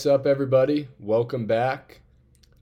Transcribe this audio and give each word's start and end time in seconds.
What's 0.00 0.06
up, 0.06 0.26
everybody? 0.26 0.88
Welcome 0.98 1.44
back 1.44 2.00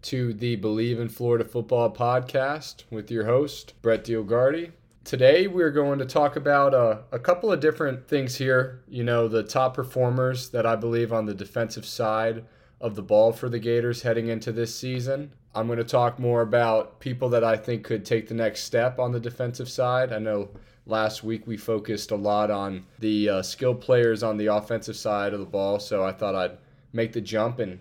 to 0.02 0.32
the 0.32 0.56
Believe 0.56 0.98
in 0.98 1.08
Florida 1.08 1.44
Football 1.44 1.94
podcast 1.94 2.82
with 2.90 3.12
your 3.12 3.26
host, 3.26 3.74
Brett 3.80 4.02
DioGuardi. 4.02 4.72
Today, 5.04 5.46
we're 5.46 5.70
going 5.70 6.00
to 6.00 6.04
talk 6.04 6.34
about 6.34 6.74
uh, 6.74 7.02
a 7.12 7.18
couple 7.20 7.52
of 7.52 7.60
different 7.60 8.08
things 8.08 8.34
here. 8.34 8.82
You 8.88 9.04
know, 9.04 9.28
the 9.28 9.44
top 9.44 9.74
performers 9.74 10.48
that 10.48 10.66
I 10.66 10.74
believe 10.74 11.12
on 11.12 11.26
the 11.26 11.32
defensive 11.32 11.86
side 11.86 12.44
of 12.80 12.96
the 12.96 13.02
ball 13.02 13.30
for 13.30 13.48
the 13.48 13.60
Gators 13.60 14.02
heading 14.02 14.26
into 14.26 14.50
this 14.50 14.74
season. 14.74 15.30
I'm 15.54 15.68
going 15.68 15.78
to 15.78 15.84
talk 15.84 16.18
more 16.18 16.40
about 16.40 16.98
people 16.98 17.28
that 17.28 17.44
I 17.44 17.56
think 17.56 17.84
could 17.84 18.04
take 18.04 18.26
the 18.26 18.34
next 18.34 18.64
step 18.64 18.98
on 18.98 19.12
the 19.12 19.20
defensive 19.20 19.68
side. 19.68 20.12
I 20.12 20.18
know 20.18 20.48
last 20.86 21.22
week 21.22 21.46
we 21.46 21.56
focused 21.56 22.10
a 22.10 22.16
lot 22.16 22.50
on 22.50 22.86
the 22.98 23.28
uh, 23.28 23.42
skilled 23.42 23.80
players 23.80 24.24
on 24.24 24.38
the 24.38 24.46
offensive 24.46 24.96
side 24.96 25.32
of 25.32 25.38
the 25.38 25.46
ball, 25.46 25.78
so 25.78 26.04
I 26.04 26.10
thought 26.10 26.34
I'd 26.34 26.58
make 26.92 27.12
the 27.12 27.20
jump 27.20 27.58
and 27.58 27.78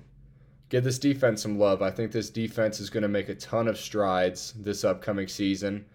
give 0.69 0.83
this 0.83 0.99
defense 0.99 1.41
some 1.41 1.57
love. 1.57 1.81
I 1.81 1.91
think 1.91 2.11
this 2.11 2.29
defense 2.29 2.79
is 2.79 2.89
going 2.89 3.03
to 3.03 3.07
make 3.07 3.29
a 3.29 3.35
ton 3.35 3.67
of 3.67 3.77
strides 3.77 4.53
this 4.57 4.83
upcoming 4.83 5.27
season. 5.27 5.85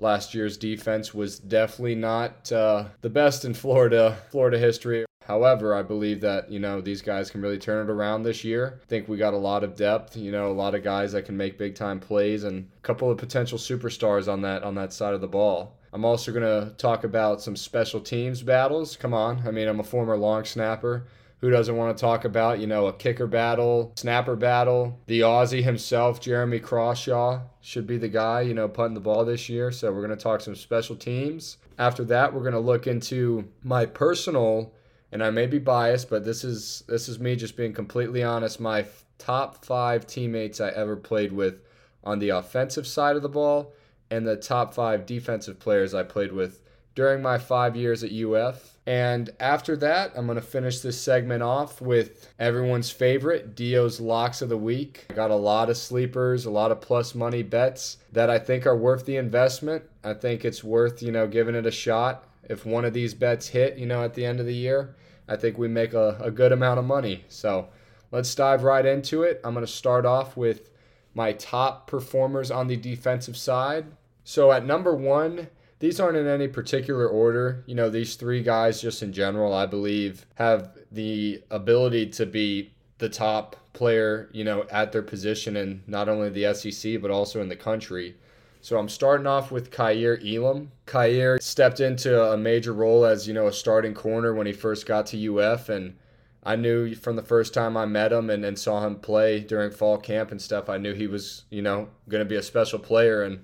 Last 0.00 0.34
year's 0.34 0.56
defense 0.56 1.14
was 1.14 1.38
definitely 1.38 1.94
not 1.94 2.50
uh, 2.50 2.86
the 3.02 3.10
best 3.10 3.44
in 3.44 3.54
Florida, 3.54 4.18
Florida 4.30 4.58
history. 4.58 5.04
However, 5.26 5.74
I 5.74 5.82
believe 5.82 6.20
that 6.22 6.50
you 6.50 6.58
know 6.58 6.80
these 6.80 7.02
guys 7.02 7.30
can 7.30 7.40
really 7.40 7.58
turn 7.58 7.88
it 7.88 7.92
around 7.92 8.24
this 8.24 8.42
year. 8.42 8.80
I 8.82 8.86
think 8.86 9.06
we 9.06 9.16
got 9.16 9.34
a 9.34 9.38
lot 9.38 9.62
of 9.62 9.76
depth. 9.76 10.16
You 10.16 10.32
know, 10.32 10.50
a 10.50 10.52
lot 10.52 10.74
of 10.74 10.82
guys 10.82 11.12
that 11.12 11.26
can 11.26 11.36
make 11.36 11.58
big 11.58 11.76
time 11.76 12.00
plays, 12.00 12.42
and 12.42 12.68
a 12.76 12.80
couple 12.80 13.08
of 13.08 13.18
potential 13.18 13.58
superstars 13.58 14.30
on 14.30 14.42
that 14.42 14.64
on 14.64 14.74
that 14.74 14.92
side 14.92 15.14
of 15.14 15.20
the 15.20 15.28
ball. 15.28 15.78
I'm 15.92 16.04
also 16.04 16.32
going 16.32 16.42
to 16.42 16.74
talk 16.76 17.04
about 17.04 17.40
some 17.40 17.54
special 17.54 18.00
teams 18.00 18.42
battles. 18.42 18.96
Come 18.96 19.14
on, 19.14 19.46
I 19.46 19.52
mean, 19.52 19.68
I'm 19.68 19.78
a 19.78 19.84
former 19.84 20.16
long 20.16 20.44
snapper 20.44 21.04
who 21.42 21.50
doesn't 21.50 21.76
want 21.76 21.94
to 21.94 22.00
talk 22.00 22.24
about, 22.24 22.60
you 22.60 22.68
know, 22.68 22.86
a 22.86 22.92
kicker 22.92 23.26
battle, 23.26 23.92
snapper 23.96 24.36
battle? 24.36 24.96
The 25.06 25.20
Aussie 25.20 25.64
himself, 25.64 26.20
Jeremy 26.20 26.60
Crawshaw, 26.60 27.40
should 27.60 27.84
be 27.84 27.98
the 27.98 28.08
guy, 28.08 28.42
you 28.42 28.54
know, 28.54 28.68
punting 28.68 28.94
the 28.94 29.00
ball 29.00 29.24
this 29.24 29.48
year. 29.48 29.72
So 29.72 29.92
we're 29.92 30.06
going 30.06 30.16
to 30.16 30.22
talk 30.22 30.40
some 30.40 30.54
special 30.54 30.94
teams. 30.94 31.56
After 31.78 32.04
that, 32.04 32.32
we're 32.32 32.42
going 32.42 32.52
to 32.52 32.60
look 32.60 32.86
into 32.86 33.48
my 33.64 33.86
personal, 33.86 34.72
and 35.10 35.22
I 35.22 35.30
may 35.30 35.46
be 35.46 35.58
biased, 35.58 36.08
but 36.08 36.24
this 36.24 36.44
is 36.44 36.84
this 36.86 37.08
is 37.08 37.18
me 37.18 37.34
just 37.34 37.56
being 37.56 37.72
completely 37.72 38.22
honest. 38.22 38.60
My 38.60 38.86
top 39.18 39.64
five 39.64 40.06
teammates 40.06 40.60
I 40.60 40.68
ever 40.68 40.94
played 40.94 41.32
with 41.32 41.60
on 42.04 42.20
the 42.20 42.28
offensive 42.28 42.86
side 42.86 43.16
of 43.16 43.22
the 43.22 43.28
ball, 43.28 43.72
and 44.12 44.24
the 44.24 44.36
top 44.36 44.74
five 44.74 45.06
defensive 45.06 45.58
players 45.58 45.92
I 45.92 46.04
played 46.04 46.30
with 46.30 46.62
during 46.94 47.20
my 47.20 47.38
five 47.38 47.74
years 47.74 48.04
at 48.04 48.12
UF 48.12 48.71
and 48.84 49.30
after 49.38 49.76
that, 49.76 50.12
I'm 50.16 50.26
going 50.26 50.36
to 50.36 50.42
finish 50.42 50.80
this 50.80 51.00
segment 51.00 51.42
off 51.42 51.80
with 51.80 52.28
everyone's 52.38 52.90
favorite, 52.90 53.54
Dio's 53.54 54.00
Locks 54.00 54.42
of 54.42 54.48
the 54.48 54.56
Week. 54.56 55.06
I 55.10 55.14
got 55.14 55.30
a 55.30 55.36
lot 55.36 55.70
of 55.70 55.76
sleepers, 55.76 56.46
a 56.46 56.50
lot 56.50 56.72
of 56.72 56.80
plus 56.80 57.14
money 57.14 57.44
bets 57.44 57.98
that 58.10 58.28
I 58.28 58.40
think 58.40 58.66
are 58.66 58.76
worth 58.76 59.06
the 59.06 59.16
investment. 59.16 59.84
I 60.02 60.14
think 60.14 60.44
it's 60.44 60.64
worth, 60.64 61.00
you 61.00 61.12
know, 61.12 61.28
giving 61.28 61.54
it 61.54 61.64
a 61.64 61.70
shot. 61.70 62.24
If 62.48 62.66
one 62.66 62.84
of 62.84 62.92
these 62.92 63.14
bets 63.14 63.48
hit, 63.48 63.78
you 63.78 63.86
know, 63.86 64.02
at 64.02 64.14
the 64.14 64.26
end 64.26 64.40
of 64.40 64.46
the 64.46 64.54
year, 64.54 64.96
I 65.28 65.36
think 65.36 65.58
we 65.58 65.68
make 65.68 65.94
a, 65.94 66.18
a 66.20 66.32
good 66.32 66.50
amount 66.50 66.80
of 66.80 66.84
money. 66.84 67.24
So 67.28 67.68
let's 68.10 68.34
dive 68.34 68.64
right 68.64 68.84
into 68.84 69.22
it. 69.22 69.40
I'm 69.44 69.54
going 69.54 69.64
to 69.64 69.72
start 69.72 70.04
off 70.04 70.36
with 70.36 70.70
my 71.14 71.32
top 71.34 71.86
performers 71.86 72.50
on 72.50 72.66
the 72.66 72.76
defensive 72.76 73.36
side. 73.36 73.86
So 74.24 74.50
at 74.50 74.66
number 74.66 74.94
one, 74.94 75.48
these 75.82 75.98
aren't 75.98 76.16
in 76.16 76.28
any 76.28 76.46
particular 76.46 77.08
order. 77.08 77.64
You 77.66 77.74
know, 77.74 77.90
these 77.90 78.14
three 78.14 78.40
guys, 78.40 78.80
just 78.80 79.02
in 79.02 79.12
general, 79.12 79.52
I 79.52 79.66
believe, 79.66 80.26
have 80.36 80.78
the 80.92 81.42
ability 81.50 82.10
to 82.10 82.24
be 82.24 82.72
the 82.98 83.08
top 83.08 83.56
player, 83.72 84.30
you 84.32 84.44
know, 84.44 84.64
at 84.70 84.92
their 84.92 85.02
position 85.02 85.56
in 85.56 85.82
not 85.88 86.08
only 86.08 86.28
the 86.28 86.54
SEC, 86.54 87.02
but 87.02 87.10
also 87.10 87.42
in 87.42 87.48
the 87.48 87.56
country. 87.56 88.14
So 88.60 88.78
I'm 88.78 88.88
starting 88.88 89.26
off 89.26 89.50
with 89.50 89.72
Kaiir 89.72 90.20
Elam. 90.24 90.70
Kaiir 90.86 91.42
stepped 91.42 91.80
into 91.80 92.30
a 92.30 92.36
major 92.36 92.72
role 92.72 93.04
as, 93.04 93.26
you 93.26 93.34
know, 93.34 93.48
a 93.48 93.52
starting 93.52 93.92
corner 93.92 94.34
when 94.34 94.46
he 94.46 94.52
first 94.52 94.86
got 94.86 95.06
to 95.06 95.36
UF. 95.36 95.68
And 95.68 95.96
I 96.44 96.54
knew 96.54 96.94
from 96.94 97.16
the 97.16 97.22
first 97.22 97.52
time 97.52 97.76
I 97.76 97.86
met 97.86 98.12
him 98.12 98.30
and, 98.30 98.44
and 98.44 98.56
saw 98.56 98.86
him 98.86 99.00
play 99.00 99.40
during 99.40 99.72
fall 99.72 99.98
camp 99.98 100.30
and 100.30 100.40
stuff, 100.40 100.68
I 100.68 100.78
knew 100.78 100.94
he 100.94 101.08
was, 101.08 101.42
you 101.50 101.60
know, 101.60 101.88
going 102.08 102.22
to 102.22 102.28
be 102.28 102.36
a 102.36 102.42
special 102.42 102.78
player. 102.78 103.24
And 103.24 103.42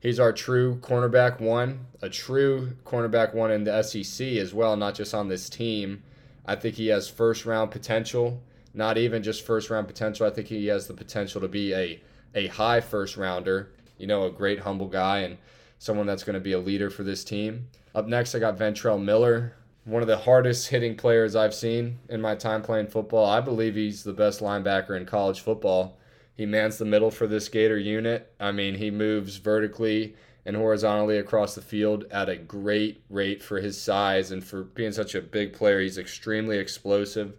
He's 0.00 0.20
our 0.20 0.32
true 0.32 0.76
cornerback 0.76 1.40
one, 1.40 1.86
a 2.00 2.08
true 2.08 2.76
cornerback 2.84 3.34
one 3.34 3.50
in 3.50 3.64
the 3.64 3.82
SEC 3.82 4.26
as 4.36 4.54
well, 4.54 4.76
not 4.76 4.94
just 4.94 5.12
on 5.12 5.28
this 5.28 5.48
team. 5.48 6.04
I 6.46 6.54
think 6.54 6.76
he 6.76 6.86
has 6.88 7.08
first 7.08 7.44
round 7.44 7.72
potential, 7.72 8.40
not 8.72 8.96
even 8.96 9.24
just 9.24 9.44
first 9.44 9.70
round 9.70 9.88
potential. 9.88 10.26
I 10.26 10.30
think 10.30 10.46
he 10.46 10.66
has 10.66 10.86
the 10.86 10.94
potential 10.94 11.40
to 11.40 11.48
be 11.48 11.74
a, 11.74 12.00
a 12.34 12.46
high 12.46 12.80
first 12.80 13.16
rounder, 13.16 13.70
you 13.98 14.06
know, 14.06 14.24
a 14.24 14.30
great, 14.30 14.60
humble 14.60 14.86
guy 14.86 15.18
and 15.20 15.36
someone 15.78 16.06
that's 16.06 16.22
going 16.22 16.34
to 16.34 16.40
be 16.40 16.52
a 16.52 16.60
leader 16.60 16.90
for 16.90 17.02
this 17.02 17.24
team. 17.24 17.66
Up 17.94 18.06
next, 18.06 18.36
I 18.36 18.38
got 18.38 18.56
Ventrell 18.56 19.02
Miller, 19.02 19.54
one 19.84 20.02
of 20.02 20.08
the 20.08 20.18
hardest 20.18 20.68
hitting 20.68 20.96
players 20.96 21.34
I've 21.34 21.54
seen 21.54 21.98
in 22.08 22.20
my 22.20 22.36
time 22.36 22.62
playing 22.62 22.86
football. 22.86 23.26
I 23.26 23.40
believe 23.40 23.74
he's 23.74 24.04
the 24.04 24.12
best 24.12 24.40
linebacker 24.40 24.96
in 24.96 25.06
college 25.06 25.40
football. 25.40 25.98
He 26.38 26.46
mans 26.46 26.78
the 26.78 26.84
middle 26.84 27.10
for 27.10 27.26
this 27.26 27.48
Gator 27.48 27.76
unit. 27.76 28.32
I 28.38 28.52
mean, 28.52 28.76
he 28.76 28.92
moves 28.92 29.38
vertically 29.38 30.14
and 30.46 30.56
horizontally 30.56 31.18
across 31.18 31.56
the 31.56 31.60
field 31.60 32.04
at 32.12 32.28
a 32.28 32.36
great 32.36 33.02
rate 33.10 33.42
for 33.42 33.60
his 33.60 33.78
size 33.78 34.30
and 34.30 34.42
for 34.42 34.62
being 34.62 34.92
such 34.92 35.16
a 35.16 35.20
big 35.20 35.52
player. 35.52 35.80
He's 35.80 35.98
extremely 35.98 36.58
explosive 36.58 37.36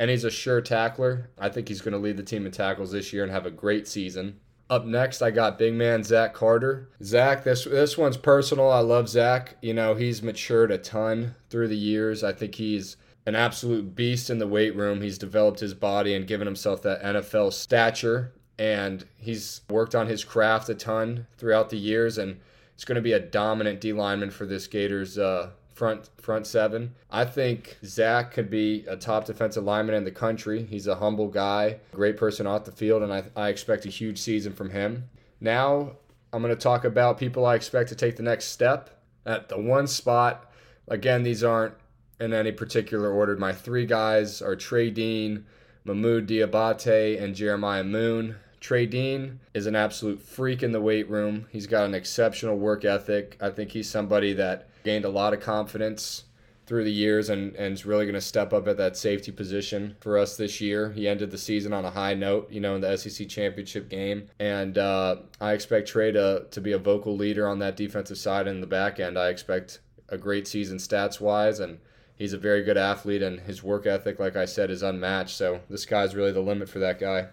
and 0.00 0.10
he's 0.10 0.24
a 0.24 0.30
sure 0.30 0.60
tackler. 0.60 1.30
I 1.38 1.48
think 1.48 1.68
he's 1.68 1.80
going 1.80 1.92
to 1.92 1.98
lead 1.98 2.16
the 2.16 2.24
team 2.24 2.44
in 2.44 2.50
tackles 2.50 2.90
this 2.90 3.12
year 3.12 3.22
and 3.22 3.30
have 3.30 3.46
a 3.46 3.52
great 3.52 3.86
season. 3.86 4.40
Up 4.68 4.84
next, 4.84 5.22
I 5.22 5.30
got 5.30 5.56
big 5.56 5.74
man 5.74 6.02
Zach 6.02 6.34
Carter. 6.34 6.90
Zach, 7.02 7.44
this 7.44 7.64
this 7.64 7.96
one's 7.96 8.16
personal. 8.16 8.70
I 8.70 8.80
love 8.80 9.08
Zach. 9.08 9.56
You 9.62 9.74
know, 9.74 9.94
he's 9.94 10.22
matured 10.22 10.72
a 10.72 10.78
ton 10.78 11.36
through 11.50 11.68
the 11.68 11.76
years. 11.76 12.24
I 12.24 12.32
think 12.32 12.56
he's 12.56 12.96
an 13.26 13.36
absolute 13.36 13.94
beast 13.94 14.28
in 14.28 14.38
the 14.38 14.46
weight 14.48 14.74
room. 14.74 15.02
He's 15.02 15.18
developed 15.18 15.60
his 15.60 15.74
body 15.74 16.14
and 16.14 16.26
given 16.26 16.46
himself 16.46 16.82
that 16.82 17.02
NFL 17.02 17.52
stature 17.52 18.32
and 18.60 19.06
he's 19.16 19.62
worked 19.70 19.94
on 19.94 20.06
his 20.06 20.22
craft 20.22 20.68
a 20.68 20.74
ton 20.74 21.26
throughout 21.38 21.70
the 21.70 21.78
years 21.78 22.18
and 22.18 22.38
it's 22.74 22.84
going 22.84 22.96
to 22.96 23.02
be 23.02 23.14
a 23.14 23.18
dominant 23.18 23.80
D 23.80 23.94
lineman 23.94 24.30
for 24.30 24.44
this 24.44 24.66
Gators 24.66 25.16
uh, 25.16 25.50
front 25.74 26.10
front 26.20 26.46
seven. 26.46 26.94
I 27.10 27.24
think 27.24 27.78
Zach 27.84 28.32
could 28.32 28.50
be 28.50 28.84
a 28.86 28.96
top 28.96 29.24
defensive 29.24 29.64
lineman 29.64 29.94
in 29.94 30.04
the 30.04 30.10
country. 30.10 30.64
He's 30.64 30.86
a 30.86 30.94
humble 30.94 31.28
guy, 31.28 31.78
great 31.92 32.18
person 32.18 32.46
off 32.46 32.64
the 32.64 32.72
field, 32.72 33.02
and 33.02 33.12
I, 33.12 33.24
I 33.34 33.48
expect 33.48 33.86
a 33.86 33.88
huge 33.88 34.18
season 34.18 34.52
from 34.52 34.70
him. 34.70 35.08
Now 35.40 35.92
I'm 36.32 36.42
going 36.42 36.54
to 36.54 36.60
talk 36.60 36.84
about 36.84 37.16
people 37.16 37.46
I 37.46 37.54
expect 37.54 37.88
to 37.88 37.94
take 37.94 38.16
the 38.16 38.22
next 38.22 38.46
step 38.46 38.90
at 39.24 39.48
the 39.48 39.58
one 39.58 39.86
spot. 39.86 40.52
Again, 40.86 41.22
these 41.22 41.42
aren't 41.42 41.74
in 42.20 42.34
any 42.34 42.52
particular 42.52 43.10
order. 43.10 43.36
My 43.36 43.54
three 43.54 43.86
guys 43.86 44.42
are 44.42 44.54
Trey 44.54 44.90
Dean, 44.90 45.46
Mohamoud 45.86 46.26
Diabate, 46.26 47.22
and 47.22 47.34
Jeremiah 47.34 47.84
Moon. 47.84 48.36
Trey 48.60 48.86
Dean 48.86 49.40
is 49.54 49.66
an 49.66 49.74
absolute 49.74 50.20
freak 50.20 50.62
in 50.62 50.72
the 50.72 50.80
weight 50.80 51.08
room. 51.08 51.46
He's 51.50 51.66
got 51.66 51.86
an 51.86 51.94
exceptional 51.94 52.58
work 52.58 52.84
ethic. 52.84 53.36
I 53.40 53.50
think 53.50 53.70
he's 53.70 53.88
somebody 53.88 54.34
that 54.34 54.68
gained 54.84 55.04
a 55.04 55.10
lot 55.10 55.32
of 55.32 55.40
confidence 55.40 56.24
through 56.66 56.84
the 56.84 56.92
years 56.92 57.30
and, 57.30 57.56
and 57.56 57.72
is 57.72 57.84
really 57.84 58.04
going 58.04 58.14
to 58.14 58.20
step 58.20 58.52
up 58.52 58.68
at 58.68 58.76
that 58.76 58.96
safety 58.96 59.32
position 59.32 59.96
for 60.00 60.16
us 60.16 60.36
this 60.36 60.60
year. 60.60 60.92
He 60.92 61.08
ended 61.08 61.30
the 61.30 61.38
season 61.38 61.72
on 61.72 61.84
a 61.84 61.90
high 61.90 62.14
note, 62.14 62.48
you 62.52 62.60
know, 62.60 62.76
in 62.76 62.80
the 62.80 62.96
SEC 62.96 63.28
championship 63.28 63.88
game. 63.88 64.28
And 64.38 64.78
uh, 64.78 65.16
I 65.40 65.52
expect 65.52 65.88
Trey 65.88 66.12
to, 66.12 66.46
to 66.48 66.60
be 66.60 66.72
a 66.72 66.78
vocal 66.78 67.16
leader 67.16 67.48
on 67.48 67.58
that 67.58 67.76
defensive 67.76 68.18
side 68.18 68.46
and 68.46 68.62
the 68.62 68.68
back 68.68 69.00
end. 69.00 69.18
I 69.18 69.30
expect 69.30 69.80
a 70.10 70.18
great 70.18 70.46
season 70.46 70.78
stats 70.78 71.20
wise 71.20 71.60
and 71.60 71.78
he's 72.16 72.32
a 72.32 72.38
very 72.38 72.62
good 72.62 72.76
athlete 72.76 73.22
and 73.22 73.40
his 73.40 73.62
work 73.62 73.86
ethic 73.86 74.18
like 74.18 74.36
i 74.36 74.44
said 74.44 74.70
is 74.70 74.82
unmatched 74.82 75.36
so 75.36 75.60
this 75.70 75.86
guy's 75.86 76.14
really 76.14 76.32
the 76.32 76.40
limit 76.40 76.68
for 76.68 76.80
that 76.80 76.98
guy 76.98 77.28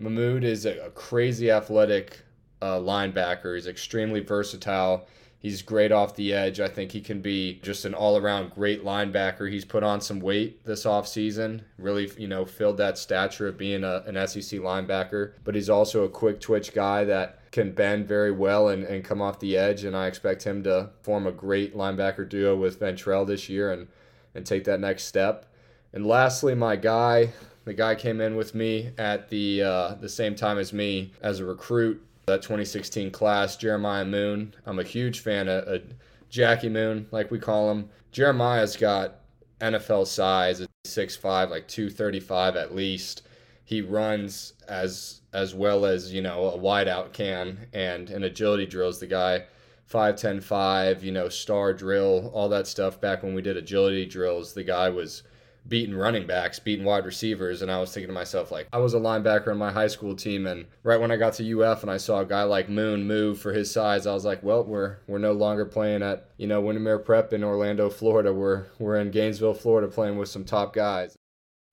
Mohamoud 0.00 0.44
is 0.44 0.64
a, 0.64 0.90
crazy 0.90 1.50
athletic 1.50 2.20
uh, 2.62 2.78
linebacker. 2.78 3.54
He's 3.54 3.66
extremely 3.66 4.20
versatile. 4.20 5.06
He's 5.40 5.62
great 5.62 5.92
off 5.92 6.16
the 6.16 6.32
edge. 6.32 6.58
I 6.58 6.68
think 6.68 6.90
he 6.90 7.00
can 7.00 7.20
be 7.20 7.60
just 7.62 7.84
an 7.84 7.94
all 7.94 8.16
around 8.16 8.50
great 8.50 8.84
linebacker. 8.84 9.50
He's 9.50 9.64
put 9.64 9.84
on 9.84 10.00
some 10.00 10.18
weight 10.18 10.64
this 10.64 10.84
offseason, 10.84 11.62
really, 11.78 12.10
you 12.18 12.26
know, 12.26 12.44
filled 12.44 12.76
that 12.78 12.98
stature 12.98 13.46
of 13.46 13.56
being 13.56 13.84
a, 13.84 14.02
an 14.06 14.14
SEC 14.26 14.60
linebacker. 14.60 15.34
But 15.44 15.54
he's 15.54 15.70
also 15.70 16.04
a 16.04 16.08
quick 16.08 16.40
twitch 16.40 16.74
guy 16.74 17.04
that 17.04 17.50
can 17.52 17.72
bend 17.72 18.08
very 18.08 18.32
well 18.32 18.68
and, 18.68 18.82
and 18.82 19.04
come 19.04 19.22
off 19.22 19.38
the 19.38 19.56
edge. 19.56 19.84
And 19.84 19.96
I 19.96 20.08
expect 20.08 20.42
him 20.42 20.64
to 20.64 20.90
form 21.02 21.26
a 21.26 21.32
great 21.32 21.76
linebacker 21.76 22.28
duo 22.28 22.56
with 22.56 22.80
Ventrell 22.80 23.24
this 23.24 23.48
year 23.48 23.72
and, 23.72 23.86
and 24.34 24.44
take 24.44 24.64
that 24.64 24.80
next 24.80 25.04
step. 25.04 25.46
And 25.92 26.04
lastly, 26.04 26.56
my 26.56 26.74
guy, 26.74 27.30
the 27.68 27.74
guy 27.74 27.94
came 27.94 28.22
in 28.22 28.34
with 28.34 28.54
me 28.54 28.92
at 28.96 29.28
the 29.28 29.62
uh, 29.62 29.94
the 30.00 30.08
same 30.08 30.34
time 30.34 30.56
as 30.56 30.72
me 30.72 31.12
as 31.20 31.40
a 31.40 31.44
recruit 31.44 32.02
that 32.24 32.40
2016 32.40 33.10
class, 33.10 33.58
Jeremiah 33.58 34.06
Moon. 34.06 34.54
I'm 34.64 34.78
a 34.78 34.82
huge 34.82 35.20
fan 35.20 35.48
of, 35.48 35.64
of 35.68 35.82
Jackie 36.30 36.70
Moon, 36.70 37.06
like 37.10 37.30
we 37.30 37.38
call 37.38 37.70
him. 37.70 37.90
Jeremiah's 38.10 38.74
got 38.74 39.20
NFL 39.60 40.06
size, 40.06 40.66
6'5", 40.86 41.50
like 41.50 41.68
235 41.68 42.56
at 42.56 42.74
least. 42.74 43.22
He 43.66 43.82
runs 43.82 44.54
as 44.66 45.20
as 45.34 45.54
well 45.54 45.84
as, 45.84 46.10
you 46.10 46.22
know, 46.22 46.46
a 46.46 46.58
wideout 46.58 47.12
can 47.12 47.66
and 47.74 48.08
in 48.08 48.24
agility 48.24 48.64
drills 48.64 48.98
the 48.98 49.06
guy 49.06 49.44
5'10", 49.92 50.42
5, 50.42 51.04
you 51.04 51.12
know, 51.12 51.28
star 51.28 51.74
drill, 51.74 52.30
all 52.32 52.48
that 52.48 52.66
stuff 52.66 52.98
back 52.98 53.22
when 53.22 53.34
we 53.34 53.42
did 53.42 53.58
agility 53.58 54.06
drills, 54.06 54.54
the 54.54 54.64
guy 54.64 54.88
was– 54.88 55.22
beating 55.68 55.94
running 55.94 56.26
backs, 56.26 56.58
beating 56.58 56.84
wide 56.84 57.04
receivers, 57.04 57.62
and 57.62 57.70
I 57.70 57.78
was 57.80 57.92
thinking 57.92 58.08
to 58.08 58.14
myself 58.14 58.50
like 58.50 58.68
I 58.72 58.78
was 58.78 58.94
a 58.94 58.98
linebacker 58.98 59.48
on 59.48 59.58
my 59.58 59.70
high 59.70 59.86
school 59.86 60.16
team, 60.16 60.46
and 60.46 60.66
right 60.82 61.00
when 61.00 61.10
I 61.10 61.16
got 61.16 61.34
to 61.34 61.62
UF 61.62 61.82
and 61.82 61.90
I 61.90 61.96
saw 61.96 62.20
a 62.20 62.26
guy 62.26 62.44
like 62.44 62.68
Moon 62.68 63.06
move 63.06 63.38
for 63.38 63.52
his 63.52 63.70
size, 63.70 64.06
I 64.06 64.14
was 64.14 64.24
like, 64.24 64.42
well, 64.42 64.64
we're 64.64 64.98
we're 65.06 65.18
no 65.18 65.32
longer 65.32 65.64
playing 65.64 66.02
at 66.02 66.28
you 66.36 66.46
know 66.46 66.60
Windermere 66.60 67.00
Prep 67.00 67.32
in 67.32 67.44
Orlando, 67.44 67.90
Florida. 67.90 68.32
We're 68.32 68.66
we're 68.78 68.96
in 68.96 69.10
Gainesville, 69.10 69.54
Florida, 69.54 69.88
playing 69.88 70.16
with 70.16 70.28
some 70.28 70.44
top 70.44 70.72
guys. 70.72 71.17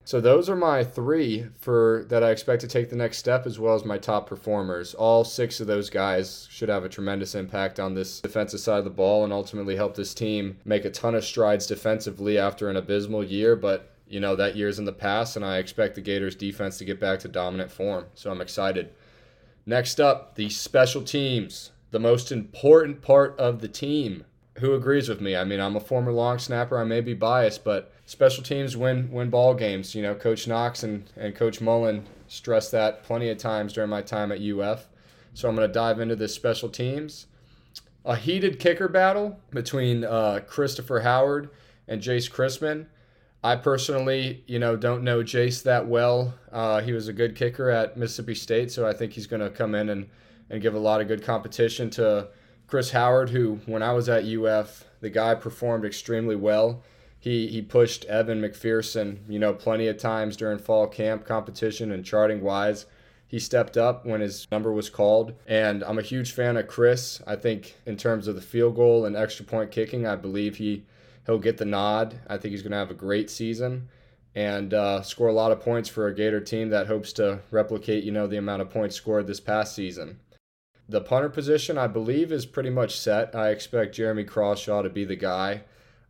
So 0.05 0.21
those 0.21 0.51
are 0.51 0.55
my 0.55 0.83
three 0.83 1.47
for 1.59 2.05
that 2.09 2.23
I 2.23 2.29
expect 2.29 2.61
to 2.61 2.67
take 2.67 2.91
the 2.91 2.95
next 2.95 3.17
step, 3.17 3.47
as 3.47 3.57
well 3.57 3.73
as 3.73 3.83
my 3.83 3.97
top 3.97 4.27
performers. 4.27 4.93
All 4.93 5.23
six 5.23 5.59
of 5.59 5.65
those 5.65 5.89
guys 5.89 6.47
should 6.51 6.69
have 6.69 6.85
a 6.85 6.89
tremendous 6.89 7.33
impact 7.33 7.79
on 7.79 7.95
this 7.95 8.21
defensive 8.21 8.59
side 8.59 8.77
of 8.77 8.83
the 8.83 8.91
ball 8.91 9.23
and 9.23 9.33
ultimately 9.33 9.75
help 9.75 9.95
this 9.95 10.13
team 10.13 10.57
make 10.63 10.85
a 10.85 10.91
ton 10.91 11.15
of 11.15 11.25
strides 11.25 11.65
defensively 11.65 12.37
after 12.37 12.69
an 12.69 12.75
abysmal 12.75 13.23
year. 13.23 13.55
But 13.55 13.95
you 14.07 14.19
know 14.19 14.35
that 14.35 14.55
year's 14.55 14.77
in 14.77 14.85
the 14.85 14.93
past, 14.93 15.35
and 15.37 15.43
I 15.43 15.57
expect 15.57 15.95
the 15.95 16.01
Gators 16.01 16.35
defense 16.35 16.77
to 16.77 16.85
get 16.85 16.99
back 16.99 17.17
to 17.21 17.27
dominant 17.27 17.71
form. 17.71 18.05
So 18.13 18.29
I'm 18.29 18.41
excited. 18.41 18.91
Next 19.65 19.99
up, 19.99 20.35
the 20.35 20.49
special 20.49 21.01
teams, 21.01 21.71
the 21.89 21.99
most 21.99 22.31
important 22.31 23.01
part 23.01 23.35
of 23.39 23.59
the 23.59 23.67
team 23.67 24.25
who 24.59 24.73
agrees 24.73 25.09
with 25.09 25.19
me? 25.19 25.35
I 25.35 25.43
mean, 25.43 25.59
I'm 25.59 25.75
a 25.75 25.81
former 25.81 26.11
long 26.11 26.39
snapper. 26.39 26.77
I 26.77 26.83
may 26.83 27.01
be 27.01 27.13
biased, 27.13 27.63
but 27.63 27.91
special 28.05 28.43
teams 28.43 28.77
win 28.77 29.11
win 29.11 29.29
ball 29.29 29.53
games. 29.53 29.95
You 29.95 30.01
know, 30.03 30.15
Coach 30.15 30.47
Knox 30.47 30.83
and, 30.83 31.09
and 31.17 31.35
Coach 31.35 31.61
Mullen 31.61 32.05
stressed 32.27 32.71
that 32.71 33.03
plenty 33.03 33.29
of 33.29 33.37
times 33.37 33.73
during 33.73 33.89
my 33.89 34.01
time 34.01 34.31
at 34.31 34.41
UF. 34.41 34.87
So 35.33 35.49
I'm 35.49 35.55
going 35.55 35.67
to 35.67 35.73
dive 35.73 35.99
into 35.99 36.15
this 36.15 36.33
special 36.33 36.69
teams. 36.69 37.27
A 38.05 38.15
heated 38.15 38.59
kicker 38.59 38.87
battle 38.87 39.39
between 39.49 40.03
uh, 40.03 40.41
Christopher 40.47 41.01
Howard 41.01 41.49
and 41.87 42.01
Jace 42.01 42.31
Christmann. 42.31 42.87
I 43.43 43.55
personally, 43.55 44.43
you 44.47 44.57
know, 44.57 44.75
don't 44.75 45.03
know 45.03 45.19
Jace 45.19 45.61
that 45.63 45.87
well. 45.87 46.33
Uh, 46.51 46.81
he 46.81 46.93
was 46.93 47.07
a 47.07 47.13
good 47.13 47.35
kicker 47.35 47.69
at 47.69 47.97
Mississippi 47.97 48.33
State, 48.33 48.71
so 48.71 48.87
I 48.87 48.93
think 48.93 49.13
he's 49.13 49.27
going 49.27 49.41
to 49.41 49.49
come 49.49 49.75
in 49.75 49.89
and, 49.89 50.09
and 50.49 50.61
give 50.61 50.73
a 50.73 50.79
lot 50.79 51.01
of 51.01 51.07
good 51.07 51.23
competition 51.23 51.89
to 51.91 52.29
Chris 52.67 52.91
Howard, 52.91 53.29
who 53.29 53.59
when 53.65 53.83
I 53.83 53.93
was 53.93 54.09
at 54.09 54.23
UF, 54.23 54.85
the 55.01 55.09
guy 55.09 55.35
performed 55.35 55.85
extremely 55.85 56.35
well. 56.35 56.81
He 57.25 57.47
he 57.47 57.63
pushed 57.63 58.05
Evan 58.05 58.39
McPherson, 58.39 59.17
you 59.27 59.39
know, 59.39 59.51
plenty 59.51 59.87
of 59.87 59.97
times 59.97 60.37
during 60.37 60.59
fall 60.59 60.85
camp 60.85 61.25
competition 61.25 61.91
and 61.91 62.05
charting 62.05 62.41
wise. 62.41 62.85
He 63.25 63.39
stepped 63.39 63.77
up 63.77 64.05
when 64.05 64.21
his 64.21 64.47
number 64.51 64.71
was 64.71 64.91
called, 64.91 65.33
and 65.47 65.83
I'm 65.83 65.97
a 65.97 66.03
huge 66.03 66.33
fan 66.33 66.55
of 66.55 66.67
Chris. 66.67 67.23
I 67.25 67.35
think 67.35 67.77
in 67.87 67.97
terms 67.97 68.27
of 68.27 68.35
the 68.35 68.41
field 68.41 68.75
goal 68.75 69.05
and 69.05 69.15
extra 69.15 69.43
point 69.43 69.71
kicking, 69.71 70.05
I 70.05 70.15
believe 70.15 70.57
he 70.57 70.85
he'll 71.25 71.39
get 71.39 71.57
the 71.57 71.65
nod. 71.65 72.19
I 72.27 72.37
think 72.37 72.51
he's 72.51 72.61
going 72.61 72.73
to 72.73 72.77
have 72.77 72.91
a 72.91 72.93
great 72.93 73.31
season 73.31 73.89
and 74.35 74.75
uh, 74.75 75.01
score 75.01 75.29
a 75.29 75.33
lot 75.33 75.51
of 75.51 75.61
points 75.61 75.89
for 75.89 76.05
a 76.05 76.13
Gator 76.13 76.41
team 76.41 76.69
that 76.69 76.85
hopes 76.85 77.11
to 77.13 77.39
replicate, 77.49 78.03
you 78.03 78.11
know, 78.11 78.27
the 78.27 78.37
amount 78.37 78.61
of 78.61 78.69
points 78.69 78.95
scored 78.95 79.25
this 79.25 79.39
past 79.39 79.73
season. 79.73 80.19
The 80.87 81.01
punter 81.01 81.29
position, 81.29 81.75
I 81.79 81.87
believe, 81.87 82.31
is 82.31 82.45
pretty 82.45 82.69
much 82.69 82.99
set. 82.99 83.33
I 83.33 83.49
expect 83.49 83.95
Jeremy 83.95 84.25
Crawshaw 84.25 84.83
to 84.83 84.89
be 84.91 85.05
the 85.05 85.15
guy. 85.15 85.63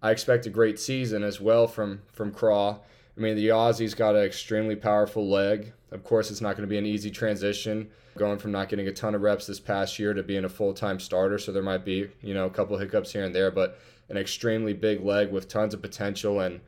I 0.06 0.12
expect 0.12 0.46
a 0.46 0.52
great 0.52 0.80
season 0.80 1.24
as 1.24 1.42
well 1.42 1.66
from 1.66 2.04
from 2.14 2.32
Craw. 2.32 2.78
I 3.18 3.20
mean, 3.20 3.36
the 3.36 3.48
Aussie's 3.48 3.96
got 3.96 4.16
an 4.16 4.22
extremely 4.22 4.76
powerful 4.76 5.28
leg. 5.28 5.74
Of 5.90 6.04
course, 6.04 6.30
it's 6.30 6.42
not 6.42 6.56
going 6.56 6.68
to 6.68 6.72
be 6.72 6.78
an 6.78 6.86
easy 6.86 7.10
transition 7.10 7.90
going 8.16 8.38
from 8.38 8.52
not 8.52 8.70
getting 8.70 8.88
a 8.88 8.92
ton 8.92 9.16
of 9.16 9.24
reps 9.24 9.48
this 9.48 9.60
past 9.60 9.98
year 9.98 10.14
to 10.14 10.22
being 10.22 10.46
a 10.46 10.50
full 10.50 10.76
time 10.76 11.00
starter. 11.00 11.40
So 11.40 11.52
there 11.52 11.64
might 11.64 11.84
be, 11.84 12.12
you 12.22 12.36
know, 12.36 12.46
a 12.46 12.52
couple 12.52 12.78
hiccups 12.78 13.14
here 13.14 13.24
and 13.24 13.34
there, 13.34 13.50
but 13.50 13.80
an 14.08 14.16
extremely 14.16 14.74
big 14.74 15.04
leg 15.04 15.32
with 15.32 15.48
tons 15.48 15.74
of 15.74 15.82
potential. 15.82 16.40
And 16.40 16.62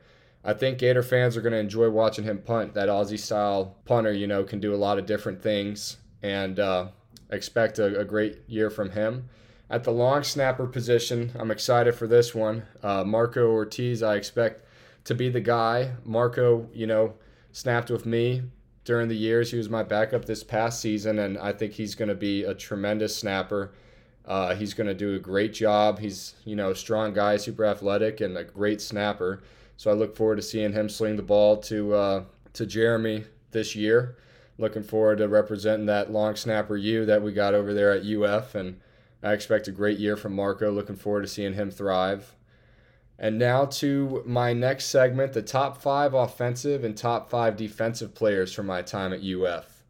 I 0.44 0.52
think 0.52 0.78
Gator 0.78 1.04
fans 1.04 1.36
are 1.36 1.40
going 1.40 1.52
to 1.52 1.60
enjoy 1.60 1.90
watching 1.90 2.24
him 2.24 2.38
punt. 2.38 2.74
That 2.74 2.88
Aussie 2.88 3.20
style 3.20 3.76
punter, 3.84 4.12
you 4.12 4.26
know, 4.26 4.42
can 4.42 4.58
do 4.58 4.74
a 4.74 4.76
lot 4.76 4.98
of 4.98 5.06
different 5.06 5.40
things. 5.40 5.98
And 6.24 6.58
uh, 6.58 6.88
expect 7.30 7.78
a, 7.78 8.00
a, 8.00 8.04
great 8.04 8.40
year 8.48 8.68
from 8.68 8.90
him. 8.90 9.28
At 9.70 9.84
the 9.84 9.90
long 9.90 10.22
snapper 10.22 10.66
position, 10.66 11.32
I'm 11.38 11.50
excited 11.50 11.94
for 11.94 12.06
this 12.06 12.34
one. 12.34 12.62
Uh, 12.82 13.04
Marco 13.04 13.50
Ortiz, 13.50 14.02
I 14.02 14.16
expect 14.16 14.64
to 15.04 15.14
be 15.14 15.28
the 15.28 15.40
guy. 15.40 15.92
Marco, 16.04 16.68
you 16.72 16.86
know, 16.86 17.14
snapped 17.52 17.90
with 17.90 18.06
me 18.06 18.42
during 18.84 19.08
the 19.08 19.16
years. 19.16 19.50
He 19.50 19.58
was 19.58 19.68
my 19.68 19.82
backup 19.82 20.24
this 20.24 20.42
past 20.42 20.80
season, 20.80 21.18
and 21.18 21.36
I 21.36 21.52
think 21.52 21.74
he's 21.74 21.94
going 21.94 22.08
to 22.08 22.14
be 22.14 22.44
a 22.44 22.54
tremendous 22.54 23.14
snapper. 23.14 23.72
Uh, 24.24 24.54
he's 24.54 24.72
going 24.72 24.86
to 24.86 24.94
do 24.94 25.14
a 25.14 25.18
great 25.18 25.52
job. 25.52 25.98
He's, 25.98 26.34
you 26.44 26.56
know, 26.56 26.70
a 26.70 26.76
strong 26.76 27.12
guy, 27.12 27.36
super 27.36 27.66
athletic, 27.66 28.22
and 28.22 28.36
a 28.38 28.44
great 28.44 28.80
snapper. 28.80 29.42
So 29.76 29.90
I 29.90 29.94
look 29.94 30.16
forward 30.16 30.36
to 30.36 30.42
seeing 30.42 30.72
him 30.72 30.88
sling 30.88 31.16
the 31.16 31.22
ball 31.22 31.58
to 31.58 31.94
uh, 31.94 32.24
to 32.54 32.66
Jeremy 32.66 33.24
this 33.50 33.76
year 33.76 34.16
looking 34.58 34.82
forward 34.82 35.18
to 35.18 35.28
representing 35.28 35.86
that 35.86 36.12
long 36.12 36.34
snapper 36.34 36.76
U 36.76 37.06
that 37.06 37.22
we 37.22 37.32
got 37.32 37.54
over 37.54 37.72
there 37.72 37.92
at 37.92 38.04
UF, 38.04 38.54
and 38.54 38.80
I 39.22 39.32
expect 39.32 39.68
a 39.68 39.72
great 39.72 39.98
year 39.98 40.16
from 40.16 40.34
Marco. 40.34 40.70
Looking 40.70 40.96
forward 40.96 41.22
to 41.22 41.28
seeing 41.28 41.54
him 41.54 41.70
thrive. 41.70 42.34
And 43.18 43.38
now 43.38 43.64
to 43.64 44.22
my 44.24 44.52
next 44.52 44.86
segment 44.86 45.32
the 45.32 45.42
top 45.42 45.82
five 45.82 46.14
offensive 46.14 46.84
and 46.84 46.96
top 46.96 47.28
five 47.28 47.56
defensive 47.56 48.14
players 48.14 48.52
from 48.52 48.66
my 48.66 48.82
time 48.82 49.12
at 49.12 49.24
UF. 49.24 49.82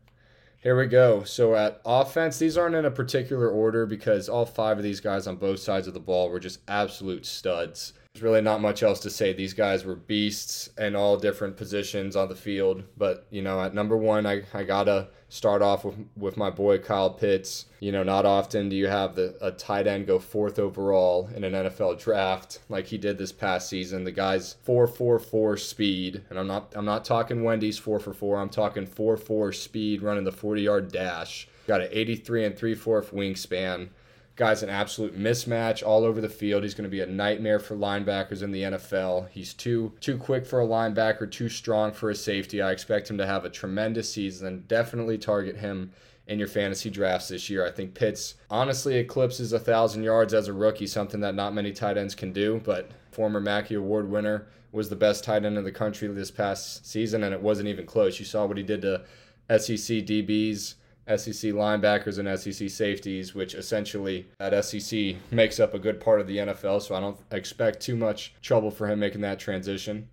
Here 0.60 0.76
we 0.76 0.86
go. 0.86 1.22
So 1.24 1.54
at 1.54 1.80
offense, 1.84 2.38
these 2.38 2.56
aren't 2.56 2.74
in 2.74 2.84
a 2.84 2.90
particular 2.90 3.48
order 3.48 3.86
because 3.86 4.28
all 4.28 4.46
five 4.46 4.78
of 4.78 4.82
these 4.82 5.00
guys 5.00 5.26
on 5.26 5.36
both 5.36 5.60
sides 5.60 5.86
of 5.86 5.94
the 5.94 6.00
ball 6.00 6.30
were 6.30 6.40
just 6.40 6.60
absolute 6.66 7.26
studs. 7.26 7.92
There's 8.18 8.24
really 8.24 8.40
not 8.40 8.60
much 8.60 8.82
else 8.82 8.98
to 9.00 9.10
say. 9.10 9.32
These 9.32 9.54
guys 9.54 9.84
were 9.84 9.94
beasts 9.94 10.70
in 10.76 10.96
all 10.96 11.16
different 11.16 11.56
positions 11.56 12.16
on 12.16 12.28
the 12.28 12.34
field. 12.34 12.82
But, 12.96 13.28
you 13.30 13.42
know, 13.42 13.62
at 13.62 13.74
number 13.74 13.96
one, 13.96 14.26
I, 14.26 14.42
I 14.52 14.64
got 14.64 14.84
to 14.84 15.06
start 15.28 15.62
off 15.62 15.84
with, 15.84 15.94
with 16.16 16.36
my 16.36 16.50
boy 16.50 16.78
Kyle 16.78 17.10
Pitts. 17.10 17.66
You 17.78 17.92
know, 17.92 18.02
not 18.02 18.26
often 18.26 18.68
do 18.70 18.74
you 18.74 18.88
have 18.88 19.14
the, 19.14 19.36
a 19.40 19.52
tight 19.52 19.86
end 19.86 20.08
go 20.08 20.18
fourth 20.18 20.58
overall 20.58 21.30
in 21.32 21.44
an 21.44 21.52
NFL 21.52 22.00
draft 22.00 22.58
like 22.68 22.88
he 22.88 22.98
did 22.98 23.18
this 23.18 23.30
past 23.30 23.68
season. 23.68 24.02
The 24.02 24.10
guy's 24.10 24.56
4.44 24.66 25.56
speed, 25.60 26.24
and 26.28 26.40
I'm 26.40 26.48
not 26.48 26.72
I'm 26.74 26.84
not 26.84 27.04
talking 27.04 27.44
Wendy's 27.44 27.78
4 27.78 28.00
for 28.00 28.12
4. 28.12 28.40
I'm 28.40 28.48
talking 28.48 28.84
4.4 28.84 29.54
speed 29.54 30.02
running 30.02 30.24
the 30.24 30.32
40 30.32 30.62
yard 30.62 30.90
dash. 30.90 31.46
Got 31.68 31.82
an 31.82 31.88
83 31.92 32.46
and 32.46 32.56
3 32.58 32.74
4 32.74 33.02
wingspan. 33.02 33.90
Guy's 34.38 34.62
an 34.62 34.70
absolute 34.70 35.18
mismatch 35.18 35.84
all 35.84 36.04
over 36.04 36.20
the 36.20 36.28
field. 36.28 36.62
He's 36.62 36.74
going 36.74 36.84
to 36.84 36.88
be 36.88 37.00
a 37.00 37.06
nightmare 37.06 37.58
for 37.58 37.74
linebackers 37.74 38.40
in 38.40 38.52
the 38.52 38.62
NFL. 38.62 39.28
He's 39.30 39.52
too 39.52 39.92
too 40.00 40.16
quick 40.16 40.46
for 40.46 40.60
a 40.60 40.66
linebacker, 40.66 41.28
too 41.28 41.48
strong 41.48 41.90
for 41.90 42.08
a 42.08 42.14
safety. 42.14 42.62
I 42.62 42.70
expect 42.70 43.10
him 43.10 43.18
to 43.18 43.26
have 43.26 43.44
a 43.44 43.50
tremendous 43.50 44.12
season. 44.12 44.62
Definitely 44.68 45.18
target 45.18 45.56
him 45.56 45.90
in 46.28 46.38
your 46.38 46.46
fantasy 46.46 46.88
drafts 46.88 47.26
this 47.26 47.50
year. 47.50 47.66
I 47.66 47.72
think 47.72 47.94
Pitts 47.94 48.34
honestly 48.48 48.98
eclipses 48.98 49.52
a 49.52 49.58
thousand 49.58 50.04
yards 50.04 50.32
as 50.32 50.46
a 50.46 50.52
rookie, 50.52 50.86
something 50.86 51.18
that 51.20 51.34
not 51.34 51.52
many 51.52 51.72
tight 51.72 51.98
ends 51.98 52.14
can 52.14 52.32
do. 52.32 52.62
But 52.64 52.92
former 53.10 53.40
Mackey 53.40 53.74
Award 53.74 54.08
winner 54.08 54.46
was 54.70 54.88
the 54.88 54.94
best 54.94 55.24
tight 55.24 55.44
end 55.44 55.58
in 55.58 55.64
the 55.64 55.72
country 55.72 56.06
this 56.06 56.30
past 56.30 56.86
season, 56.86 57.24
and 57.24 57.34
it 57.34 57.42
wasn't 57.42 57.68
even 57.68 57.86
close. 57.86 58.20
You 58.20 58.24
saw 58.24 58.46
what 58.46 58.56
he 58.56 58.62
did 58.62 58.82
to 58.82 59.02
SEC 59.50 60.06
DBs 60.06 60.74
SEC 61.08 61.52
linebackers 61.52 62.18
and 62.18 62.38
SEC 62.38 62.68
safeties, 62.70 63.34
which 63.34 63.54
essentially 63.54 64.26
that 64.38 64.64
SEC 64.64 65.16
makes 65.30 65.58
up 65.58 65.74
a 65.74 65.78
good 65.78 66.00
part 66.00 66.20
of 66.20 66.26
the 66.26 66.38
NFL. 66.38 66.82
So 66.82 66.94
I 66.94 67.00
don't 67.00 67.18
expect 67.30 67.80
too 67.80 67.96
much 67.96 68.34
trouble 68.42 68.70
for 68.70 68.86
him 68.86 69.00
making 69.00 69.22
that 69.22 69.38
transition. 69.38 70.08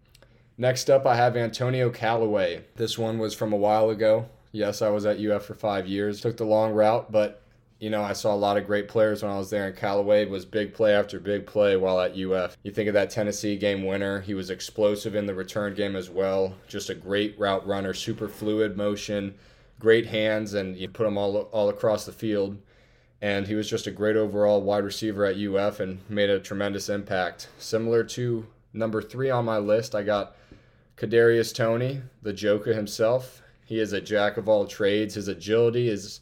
Next 0.58 0.90
up, 0.90 1.06
I 1.06 1.16
have 1.16 1.36
Antonio 1.36 1.90
Callaway. 1.90 2.64
This 2.76 2.98
one 2.98 3.20
was 3.20 3.34
from 3.34 3.52
a 3.52 3.58
while 3.58 3.90
ago. 3.90 4.28
Yes, 4.54 4.82
I 4.82 4.90
was 4.90 5.06
at 5.06 5.20
UF 5.20 5.44
for 5.44 5.54
five 5.54 5.86
years. 5.86 6.22
Took 6.22 6.38
the 6.38 6.46
long 6.46 6.72
route, 6.72 7.12
but 7.12 7.42
you 7.80 7.90
know, 7.90 8.02
I 8.02 8.14
saw 8.14 8.34
a 8.34 8.38
lot 8.38 8.56
of 8.56 8.66
great 8.66 8.88
players 8.88 9.22
when 9.22 9.32
I 9.32 9.38
was 9.38 9.50
there 9.50 9.68
in 9.68 9.76
Callaway. 9.76 10.26
Was 10.26 10.46
big 10.46 10.74
play 10.74 10.94
after 10.94 11.20
big 11.20 11.46
play 11.46 11.76
while 11.76 12.00
at 12.00 12.18
UF. 12.18 12.56
You 12.64 12.72
think 12.72 12.88
of 12.88 12.94
that 12.94 13.10
Tennessee 13.10 13.58
game 13.58 13.84
winner. 13.84 14.22
He 14.22 14.34
was 14.34 14.50
explosive 14.50 15.14
in 15.14 15.26
the 15.26 15.36
return 15.36 15.74
game 15.74 15.98
as 15.98 16.10
well. 16.10 16.56
Just 16.70 16.90
a 16.90 16.96
great 16.96 17.38
route 17.38 17.68
runner, 17.68 17.94
super 17.94 18.30
fluid 18.30 18.78
motion, 18.78 19.36
great 19.80 20.08
hands, 20.08 20.54
and 20.54 20.78
you 20.78 20.88
put 20.90 21.04
them 21.04 21.18
all 21.18 21.38
all 21.52 21.70
across 21.70 22.06
the 22.06 22.12
field. 22.12 22.58
And 23.22 23.48
he 23.48 23.56
was 23.56 23.70
just 23.70 23.88
a 23.88 23.92
great 23.92 24.18
overall 24.18 24.62
wide 24.62 24.84
receiver 24.84 25.26
at 25.26 25.38
UF 25.38 25.80
and 25.80 26.00
made 26.10 26.30
a 26.30 26.40
tremendous 26.40 26.90
impact. 26.90 27.48
Similar 27.58 28.04
to 28.04 28.46
number 28.74 29.02
three 29.02 29.30
on 29.30 29.46
my 29.46 29.58
list, 29.58 29.96
I 29.96 30.04
got 30.04 30.36
Kadarius 30.98 31.54
Toney, 31.54 32.02
the 32.22 32.34
Joker 32.34 32.74
himself. 32.74 33.42
He 33.66 33.80
is 33.80 33.94
a 33.94 34.02
jack 34.02 34.38
of 34.38 34.48
all 34.48 34.68
trades. 34.68 35.16
His 35.16 35.28
agility 35.28 35.90
is 35.90 36.20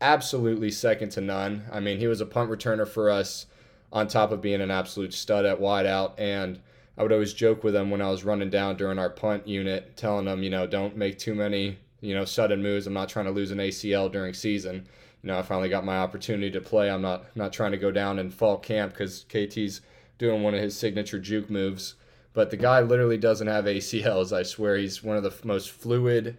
absolutely 0.00 0.70
second 0.70 1.10
to 1.10 1.20
none. 1.20 1.64
I 1.72 1.80
mean, 1.80 1.98
he 1.98 2.06
was 2.06 2.20
a 2.20 2.26
punt 2.26 2.50
returner 2.50 2.86
for 2.86 3.08
us 3.08 3.46
on 3.92 4.08
top 4.08 4.32
of 4.32 4.42
being 4.42 4.60
an 4.60 4.70
absolute 4.70 5.14
stud 5.14 5.46
at 5.46 5.60
wideout. 5.60 6.12
And 6.18 6.60
I 6.98 7.02
would 7.02 7.12
always 7.12 7.32
joke 7.32 7.64
with 7.64 7.74
him 7.74 7.90
when 7.90 8.02
I 8.02 8.10
was 8.10 8.24
running 8.24 8.50
down 8.50 8.76
during 8.76 8.98
our 8.98 9.10
punt 9.10 9.48
unit, 9.48 9.96
telling 9.96 10.26
him, 10.26 10.42
you 10.42 10.50
know, 10.50 10.66
don't 10.66 10.96
make 10.96 11.18
too 11.18 11.34
many, 11.34 11.78
you 12.02 12.14
know, 12.14 12.26
sudden 12.26 12.62
moves. 12.62 12.86
I'm 12.86 12.92
not 12.92 13.08
trying 13.08 13.24
to 13.24 13.32
lose 13.32 13.50
an 13.50 13.58
ACL 13.58 14.12
during 14.12 14.34
season. 14.34 14.86
You 15.22 15.28
know, 15.28 15.38
I 15.38 15.42
finally 15.42 15.70
got 15.70 15.84
my 15.84 15.98
opportunity 15.98 16.50
to 16.50 16.60
play. 16.60 16.90
I'm 16.90 17.00
not 17.00 17.34
not 17.34 17.52
trying 17.52 17.72
to 17.72 17.78
go 17.78 17.90
down 17.90 18.18
in 18.18 18.30
fall 18.30 18.58
camp 18.58 18.92
because 18.92 19.24
KT's 19.30 19.80
doing 20.18 20.42
one 20.42 20.54
of 20.54 20.60
his 20.60 20.76
signature 20.76 21.18
juke 21.18 21.48
moves. 21.48 21.94
But 22.34 22.50
the 22.50 22.56
guy 22.56 22.80
literally 22.80 23.18
doesn't 23.18 23.46
have 23.46 23.64
ACLs. 23.64 24.32
I 24.32 24.42
swear 24.42 24.76
he's 24.76 25.02
one 25.02 25.16
of 25.16 25.22
the 25.22 25.34
most 25.44 25.70
fluid 25.70 26.36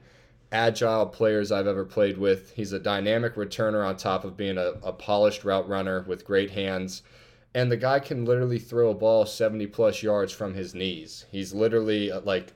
agile 0.51 1.07
players 1.07 1.51
I've 1.51 1.67
ever 1.67 1.85
played 1.85 2.17
with. 2.17 2.53
He's 2.53 2.73
a 2.73 2.79
dynamic 2.79 3.35
returner 3.35 3.85
on 3.85 3.97
top 3.97 4.23
of 4.23 4.37
being 4.37 4.57
a, 4.57 4.73
a 4.83 4.93
polished 4.93 5.43
route 5.43 5.67
runner 5.67 6.03
with 6.07 6.25
great 6.25 6.51
hands. 6.51 7.01
And 7.55 7.71
the 7.71 7.77
guy 7.77 7.99
can 7.99 8.25
literally 8.25 8.59
throw 8.59 8.89
a 8.89 8.95
ball 8.95 9.25
70 9.25 9.67
plus 9.67 10.01
yards 10.01 10.31
from 10.31 10.53
his 10.53 10.73
knees. 10.73 11.25
He's 11.31 11.53
literally 11.53 12.11
uh, 12.11 12.21
like, 12.21 12.53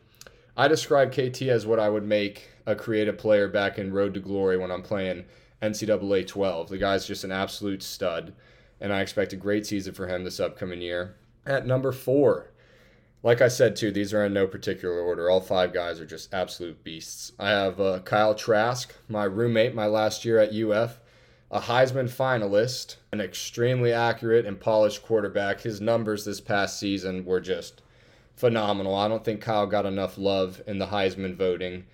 I 0.59 0.67
describe 0.67 1.11
KT 1.11 1.43
as 1.43 1.67
what 1.67 1.79
I 1.79 1.87
would 1.87 2.03
make 2.03 2.49
a 2.65 2.75
creative 2.75 3.19
player 3.19 3.47
back 3.47 3.77
in 3.77 3.93
Road 3.93 4.15
to 4.15 4.19
Glory 4.19 4.57
when 4.57 4.71
I'm 4.71 4.81
playing 4.81 5.25
NCAA 5.61 6.25
12. 6.25 6.69
The 6.69 6.79
guy's 6.79 7.05
just 7.05 7.23
an 7.23 7.31
absolute 7.31 7.83
stud. 7.83 8.33
And 8.81 8.91
I 8.91 9.01
expect 9.01 9.33
a 9.33 9.37
great 9.37 9.67
season 9.67 9.93
for 9.93 10.07
him 10.07 10.23
this 10.23 10.39
upcoming 10.39 10.81
year. 10.81 11.15
At 11.45 11.67
number 11.67 11.91
four, 11.91 12.49
like 13.21 13.39
I 13.39 13.49
said, 13.49 13.75
too, 13.75 13.91
these 13.91 14.15
are 14.15 14.25
in 14.25 14.33
no 14.33 14.47
particular 14.47 14.99
order. 14.99 15.29
All 15.29 15.41
five 15.41 15.73
guys 15.73 15.99
are 15.99 16.05
just 16.07 16.33
absolute 16.33 16.83
beasts. 16.83 17.33
I 17.37 17.49
have 17.49 17.79
uh, 17.79 17.99
Kyle 17.99 18.33
Trask, 18.33 18.93
my 19.07 19.25
roommate 19.25 19.75
my 19.75 19.85
last 19.85 20.25
year 20.25 20.39
at 20.39 20.53
UF, 20.53 20.99
a 21.51 21.61
Heisman 21.61 22.09
finalist, 22.09 22.95
an 23.11 23.21
extremely 23.21 23.93
accurate 23.93 24.45
and 24.47 24.59
polished 24.59 25.03
quarterback. 25.03 25.61
His 25.61 25.81
numbers 25.81 26.25
this 26.25 26.41
past 26.41 26.79
season 26.79 27.25
were 27.25 27.39
just 27.39 27.83
phenomenal. 28.37 28.95
I 28.95 29.09
don't 29.09 29.25
think 29.25 29.41
Kyle 29.41 29.67
got 29.67 29.85
enough 29.85 30.17
love 30.17 30.61
in 30.65 30.77
the 30.79 30.87
Heisman 30.87 31.35
voting. 31.35 31.85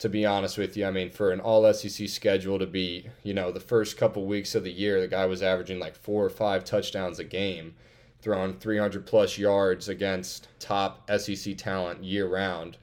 To 0.00 0.10
be 0.10 0.26
honest 0.26 0.58
with 0.58 0.76
you, 0.76 0.86
I 0.86 0.90
mean, 0.90 1.10
for 1.10 1.32
an 1.32 1.40
all 1.40 1.72
SEC 1.72 2.08
schedule 2.08 2.58
to 2.58 2.66
be, 2.66 3.08
you 3.22 3.32
know, 3.32 3.50
the 3.50 3.60
first 3.60 3.96
couple 3.96 4.26
weeks 4.26 4.54
of 4.54 4.62
the 4.62 4.70
year, 4.70 5.00
the 5.00 5.08
guy 5.08 5.24
was 5.24 5.42
averaging 5.42 5.78
like 5.78 5.96
four 5.96 6.22
or 6.22 6.28
five 6.28 6.64
touchdowns 6.64 7.18
a 7.18 7.24
game 7.24 7.74
throwing 8.20 8.58
300 8.58 9.06
plus 9.06 9.38
yards 9.38 9.88
against 9.88 10.48
top 10.58 11.10
SEC 11.18 11.56
talent 11.56 12.04
year 12.04 12.26
round. 12.26 12.76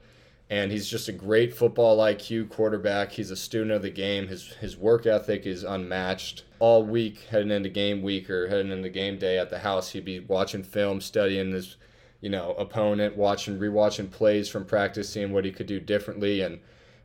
And 0.50 0.72
he's 0.72 0.88
just 0.88 1.08
a 1.08 1.12
great 1.12 1.54
football 1.54 1.98
IQ 1.98 2.50
quarterback. 2.50 3.12
He's 3.12 3.30
a 3.30 3.36
student 3.36 3.70
of 3.70 3.82
the 3.82 3.90
game. 3.90 4.26
His 4.28 4.54
his 4.54 4.76
work 4.76 5.06
ethic 5.06 5.46
is 5.46 5.62
unmatched. 5.62 6.44
All 6.58 6.82
week, 6.82 7.26
heading 7.30 7.50
into 7.50 7.68
game 7.68 8.02
week 8.02 8.28
or 8.28 8.48
heading 8.48 8.72
into 8.72 8.88
game 8.88 9.18
day 9.18 9.38
at 9.38 9.50
the 9.50 9.60
house, 9.60 9.90
he'd 9.90 10.04
be 10.04 10.20
watching 10.20 10.62
film, 10.62 11.00
studying 11.00 11.52
his, 11.52 11.76
you 12.24 12.30
know, 12.30 12.52
opponent, 12.52 13.14
watching, 13.18 13.58
rewatching 13.58 14.10
plays 14.10 14.48
from 14.48 14.64
practice, 14.64 15.10
seeing 15.10 15.30
what 15.30 15.44
he 15.44 15.52
could 15.52 15.66
do 15.66 15.78
differently, 15.78 16.40
and 16.40 16.58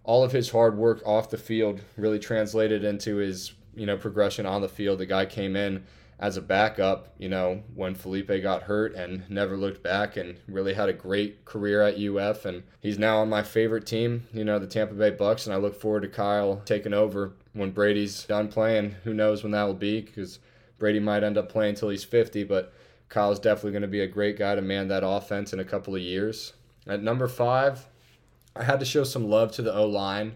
all 0.05 0.23
of 0.23 0.31
his 0.31 0.49
hard 0.49 0.77
work 0.77 1.01
off 1.05 1.29
the 1.29 1.37
field 1.37 1.81
really 1.97 2.19
translated 2.19 2.85
into 2.85 3.17
his, 3.17 3.51
you 3.75 3.85
know, 3.85 3.97
progression 3.97 4.45
on 4.45 4.61
the 4.61 4.69
field. 4.69 4.97
The 4.97 5.05
guy 5.05 5.25
came 5.25 5.57
in 5.57 5.83
as 6.19 6.37
a 6.37 6.41
backup, 6.41 7.13
you 7.17 7.27
know, 7.27 7.61
when 7.75 7.95
Feleipe 7.95 8.41
got 8.41 8.63
hurt 8.63 8.95
and 8.95 9.29
never 9.29 9.57
looked 9.57 9.83
back 9.83 10.15
and 10.15 10.37
really 10.47 10.73
had 10.73 10.87
a 10.87 10.93
great 10.93 11.43
career 11.43 11.81
at 11.81 11.99
UF. 11.99 12.45
And 12.45 12.63
he's 12.79 12.97
now 12.97 13.17
on 13.17 13.27
my 13.27 13.43
favorite 13.43 13.85
team, 13.85 14.25
you 14.31 14.45
know, 14.45 14.57
the 14.57 14.67
Tampa 14.67 14.93
Bay 14.93 15.09
Bucks. 15.09 15.45
And 15.45 15.53
I 15.53 15.57
look 15.57 15.75
forward 15.75 16.03
to 16.03 16.07
Kyle 16.07 16.61
taking 16.63 16.93
over 16.93 17.33
when 17.51 17.71
Brady's 17.71 18.23
done 18.23 18.47
playing. 18.47 18.95
Who 19.03 19.13
knows 19.13 19.43
when 19.43 19.51
that 19.51 19.63
will 19.63 19.73
be 19.73 19.99
because 19.99 20.39
Brady 20.77 21.01
might 21.01 21.25
end 21.25 21.37
up 21.37 21.49
playing 21.49 21.71
until 21.71 21.89
he's 21.89 22.05
50, 22.05 22.45
but 22.45 22.73
Kyle's 23.09 23.39
definitely 23.39 23.71
going 23.71 23.81
to 23.81 23.87
be 23.87 24.01
a 24.01 24.07
great 24.07 24.37
guy 24.37 24.55
to 24.55 24.61
man 24.61 24.87
that 24.87 25.03
offense 25.05 25.51
in 25.51 25.59
a 25.59 25.65
couple 25.65 25.95
of 25.95 26.01
years. 26.01 26.53
At 26.87 27.03
number 27.03 27.27
five, 27.27 27.87
I 28.55 28.63
had 28.63 28.79
to 28.79 28.85
show 28.85 29.03
some 29.03 29.29
love 29.29 29.51
to 29.53 29.61
the 29.61 29.73
O 29.73 29.85
line. 29.85 30.33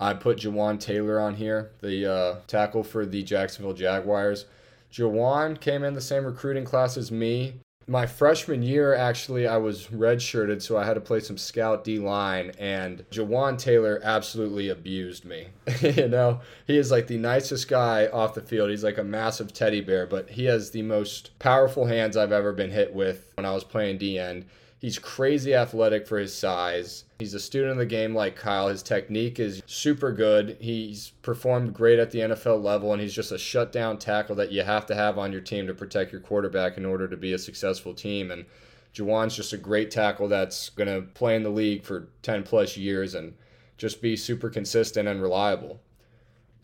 I 0.00 0.14
put 0.14 0.38
Jawaan 0.38 0.80
Taylor 0.80 1.20
on 1.20 1.34
here, 1.34 1.72
the 1.80 2.10
uh, 2.10 2.36
tackle 2.46 2.82
for 2.82 3.04
the 3.04 3.22
Jacksonville 3.22 3.74
Jaguars. 3.74 4.46
Jawaan 4.92 5.60
came 5.60 5.82
in 5.82 5.94
the 5.94 6.00
same 6.00 6.24
recruiting 6.24 6.64
class 6.64 6.96
as 6.96 7.10
me. 7.10 7.54
My 7.90 8.04
freshman 8.04 8.62
year, 8.62 8.94
actually, 8.94 9.46
I 9.46 9.56
was 9.56 9.86
redshirted, 9.86 10.60
so 10.60 10.76
I 10.76 10.84
had 10.84 10.94
to 10.94 11.00
play 11.00 11.20
some 11.20 11.38
scout 11.38 11.84
D 11.84 11.98
line, 11.98 12.52
and 12.58 13.02
Jawaan 13.10 13.58
Taylor 13.58 13.98
absolutely 14.04 14.68
abused 14.68 15.24
me. 15.24 15.48
you 15.80 16.06
know, 16.06 16.40
he 16.66 16.76
is 16.76 16.90
like 16.90 17.06
the 17.06 17.16
nicest 17.16 17.66
guy 17.66 18.06
off 18.08 18.34
the 18.34 18.42
field. 18.42 18.68
He's 18.68 18.84
like 18.84 18.98
a 18.98 19.04
massive 19.04 19.54
teddy 19.54 19.80
bear, 19.80 20.06
but 20.06 20.28
he 20.28 20.44
has 20.44 20.70
the 20.70 20.82
most 20.82 21.36
powerful 21.38 21.86
hands 21.86 22.14
I've 22.14 22.30
ever 22.30 22.52
been 22.52 22.70
hit 22.70 22.92
with 22.92 23.32
when 23.36 23.46
I 23.46 23.54
was 23.54 23.64
playing 23.64 23.96
D 23.96 24.18
end. 24.18 24.44
He's 24.80 24.98
crazy 24.98 25.54
athletic 25.54 26.06
for 26.06 26.18
his 26.18 26.36
size. 26.36 27.04
He's 27.18 27.34
a 27.34 27.40
student 27.40 27.72
of 27.72 27.78
the 27.78 27.86
game 27.86 28.14
like 28.14 28.36
Kyle. 28.36 28.68
His 28.68 28.82
technique 28.82 29.40
is 29.40 29.60
super 29.66 30.12
good. 30.12 30.56
He's 30.60 31.10
performed 31.22 31.74
great 31.74 31.98
at 31.98 32.12
the 32.12 32.20
NFL 32.20 32.62
level, 32.62 32.92
and 32.92 33.02
he's 33.02 33.14
just 33.14 33.32
a 33.32 33.38
shutdown 33.38 33.98
tackle 33.98 34.36
that 34.36 34.52
you 34.52 34.62
have 34.62 34.86
to 34.86 34.94
have 34.94 35.18
on 35.18 35.32
your 35.32 35.40
team 35.40 35.66
to 35.66 35.74
protect 35.74 36.12
your 36.12 36.20
quarterback 36.20 36.76
in 36.76 36.86
order 36.86 37.08
to 37.08 37.16
be 37.16 37.32
a 37.32 37.38
successful 37.38 37.92
team. 37.92 38.30
And 38.30 38.46
Jawaan's 38.94 39.34
just 39.34 39.52
a 39.52 39.58
great 39.58 39.90
tackle 39.90 40.28
that's 40.28 40.70
going 40.70 40.88
to 40.88 41.08
play 41.08 41.34
in 41.34 41.42
the 41.42 41.50
league 41.50 41.82
for 41.82 42.08
10 42.22 42.44
plus 42.44 42.76
years 42.76 43.16
and 43.16 43.34
just 43.78 44.00
be 44.00 44.16
super 44.16 44.48
consistent 44.48 45.08
and 45.08 45.20
reliable. 45.20 45.80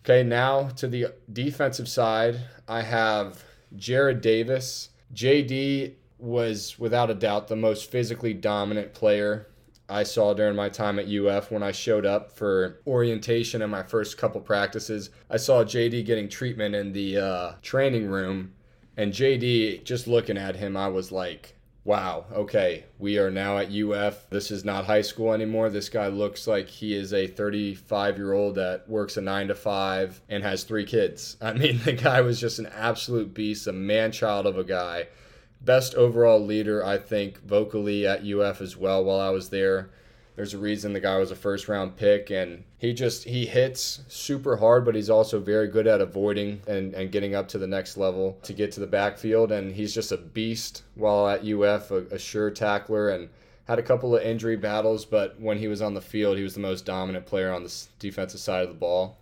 Okay, 0.04 0.22
now 0.22 0.68
to 0.76 0.86
the 0.86 1.06
defensive 1.32 1.88
side, 1.88 2.38
I 2.68 2.82
have 2.82 3.42
Jarrad 3.76 4.20
Davis. 4.20 4.90
JD 5.14 5.94
was 6.24 6.78
without 6.78 7.10
a 7.10 7.14
doubt 7.14 7.48
the 7.48 7.56
most 7.56 7.90
physically 7.90 8.34
dominant 8.34 8.94
player 8.94 9.46
I 9.88 10.02
saw 10.02 10.32
during 10.32 10.56
my 10.56 10.70
time 10.70 10.98
at 10.98 11.08
UF 11.08 11.50
when 11.50 11.62
I 11.62 11.72
showed 11.72 12.06
up 12.06 12.32
for 12.32 12.80
orientation 12.86 13.60
in 13.60 13.68
my 13.68 13.82
first 13.82 14.16
couple 14.16 14.40
practices. 14.40 15.10
I 15.28 15.36
saw 15.36 15.62
JD 15.62 16.06
getting 16.06 16.28
treatment 16.28 16.74
in 16.74 16.92
the 16.92 17.18
uh, 17.18 17.52
training 17.60 18.06
room, 18.06 18.52
and 18.96 19.12
JD, 19.12 19.84
just 19.84 20.06
looking 20.06 20.38
at 20.38 20.56
him, 20.56 20.76
I 20.76 20.88
was 20.88 21.12
like, 21.12 21.56
wow, 21.84 22.24
okay, 22.32 22.84
we 22.98 23.18
are 23.18 23.30
now 23.30 23.58
at 23.58 23.70
UF. 23.70 24.30
This 24.30 24.50
is 24.50 24.64
not 24.64 24.86
high 24.86 25.02
school 25.02 25.34
anymore. 25.34 25.68
This 25.68 25.90
guy 25.90 26.08
looks 26.08 26.46
like 26.46 26.66
he 26.66 26.94
is 26.94 27.12
a 27.12 27.26
35 27.26 28.16
year 28.16 28.32
old 28.32 28.54
that 28.54 28.88
works 28.88 29.18
a 29.18 29.20
nine 29.20 29.48
to 29.48 29.54
five 29.54 30.22
and 30.30 30.42
has 30.42 30.64
three 30.64 30.86
kids. 30.86 31.36
I 31.42 31.52
mean, 31.52 31.78
the 31.84 31.92
guy 31.92 32.22
was 32.22 32.40
just 32.40 32.58
an 32.58 32.66
absolute 32.74 33.34
beast, 33.34 33.66
a 33.66 33.72
man 33.72 34.12
child 34.12 34.46
of 34.46 34.56
a 34.56 34.64
guy 34.64 35.08
best 35.64 35.94
overall 35.94 36.44
leader, 36.44 36.84
I 36.84 36.98
think, 36.98 37.42
vocally 37.42 38.06
at 38.06 38.24
UF 38.24 38.60
as 38.60 38.76
well 38.76 39.04
while 39.04 39.20
I 39.20 39.30
was 39.30 39.48
there. 39.50 39.90
There's 40.36 40.54
a 40.54 40.58
reason 40.58 40.92
the 40.92 41.00
guy 41.00 41.16
was 41.18 41.30
a 41.30 41.36
first 41.36 41.68
round 41.68 41.96
pick 41.96 42.30
and 42.30 42.64
he 42.76 42.92
just 42.92 43.24
he 43.24 43.46
hits 43.46 44.00
super 44.08 44.56
hard, 44.56 44.84
but 44.84 44.96
he's 44.96 45.10
also 45.10 45.38
very 45.38 45.68
good 45.68 45.86
at 45.86 46.00
avoiding 46.00 46.60
and, 46.66 46.92
and 46.92 47.12
getting 47.12 47.36
up 47.36 47.46
to 47.48 47.58
the 47.58 47.68
next 47.68 47.96
level 47.96 48.36
to 48.42 48.52
get 48.52 48.72
to 48.72 48.80
the 48.80 48.86
backfield. 48.86 49.52
And 49.52 49.74
he's 49.74 49.94
just 49.94 50.10
a 50.10 50.16
beast 50.16 50.82
while 50.96 51.28
at 51.28 51.46
UF, 51.46 51.92
a, 51.92 52.06
a 52.10 52.18
sure 52.18 52.50
tackler 52.50 53.10
and 53.10 53.28
had 53.66 53.78
a 53.78 53.82
couple 53.82 54.14
of 54.14 54.22
injury 54.22 54.56
battles, 54.56 55.04
but 55.04 55.40
when 55.40 55.58
he 55.58 55.68
was 55.68 55.80
on 55.80 55.94
the 55.94 56.00
field, 56.00 56.36
he 56.36 56.42
was 56.42 56.54
the 56.54 56.60
most 56.60 56.84
dominant 56.84 57.26
player 57.26 57.52
on 57.52 57.62
the 57.62 57.86
defensive 57.98 58.40
side 58.40 58.62
of 58.62 58.68
the 58.68 58.74
ball. 58.74 59.18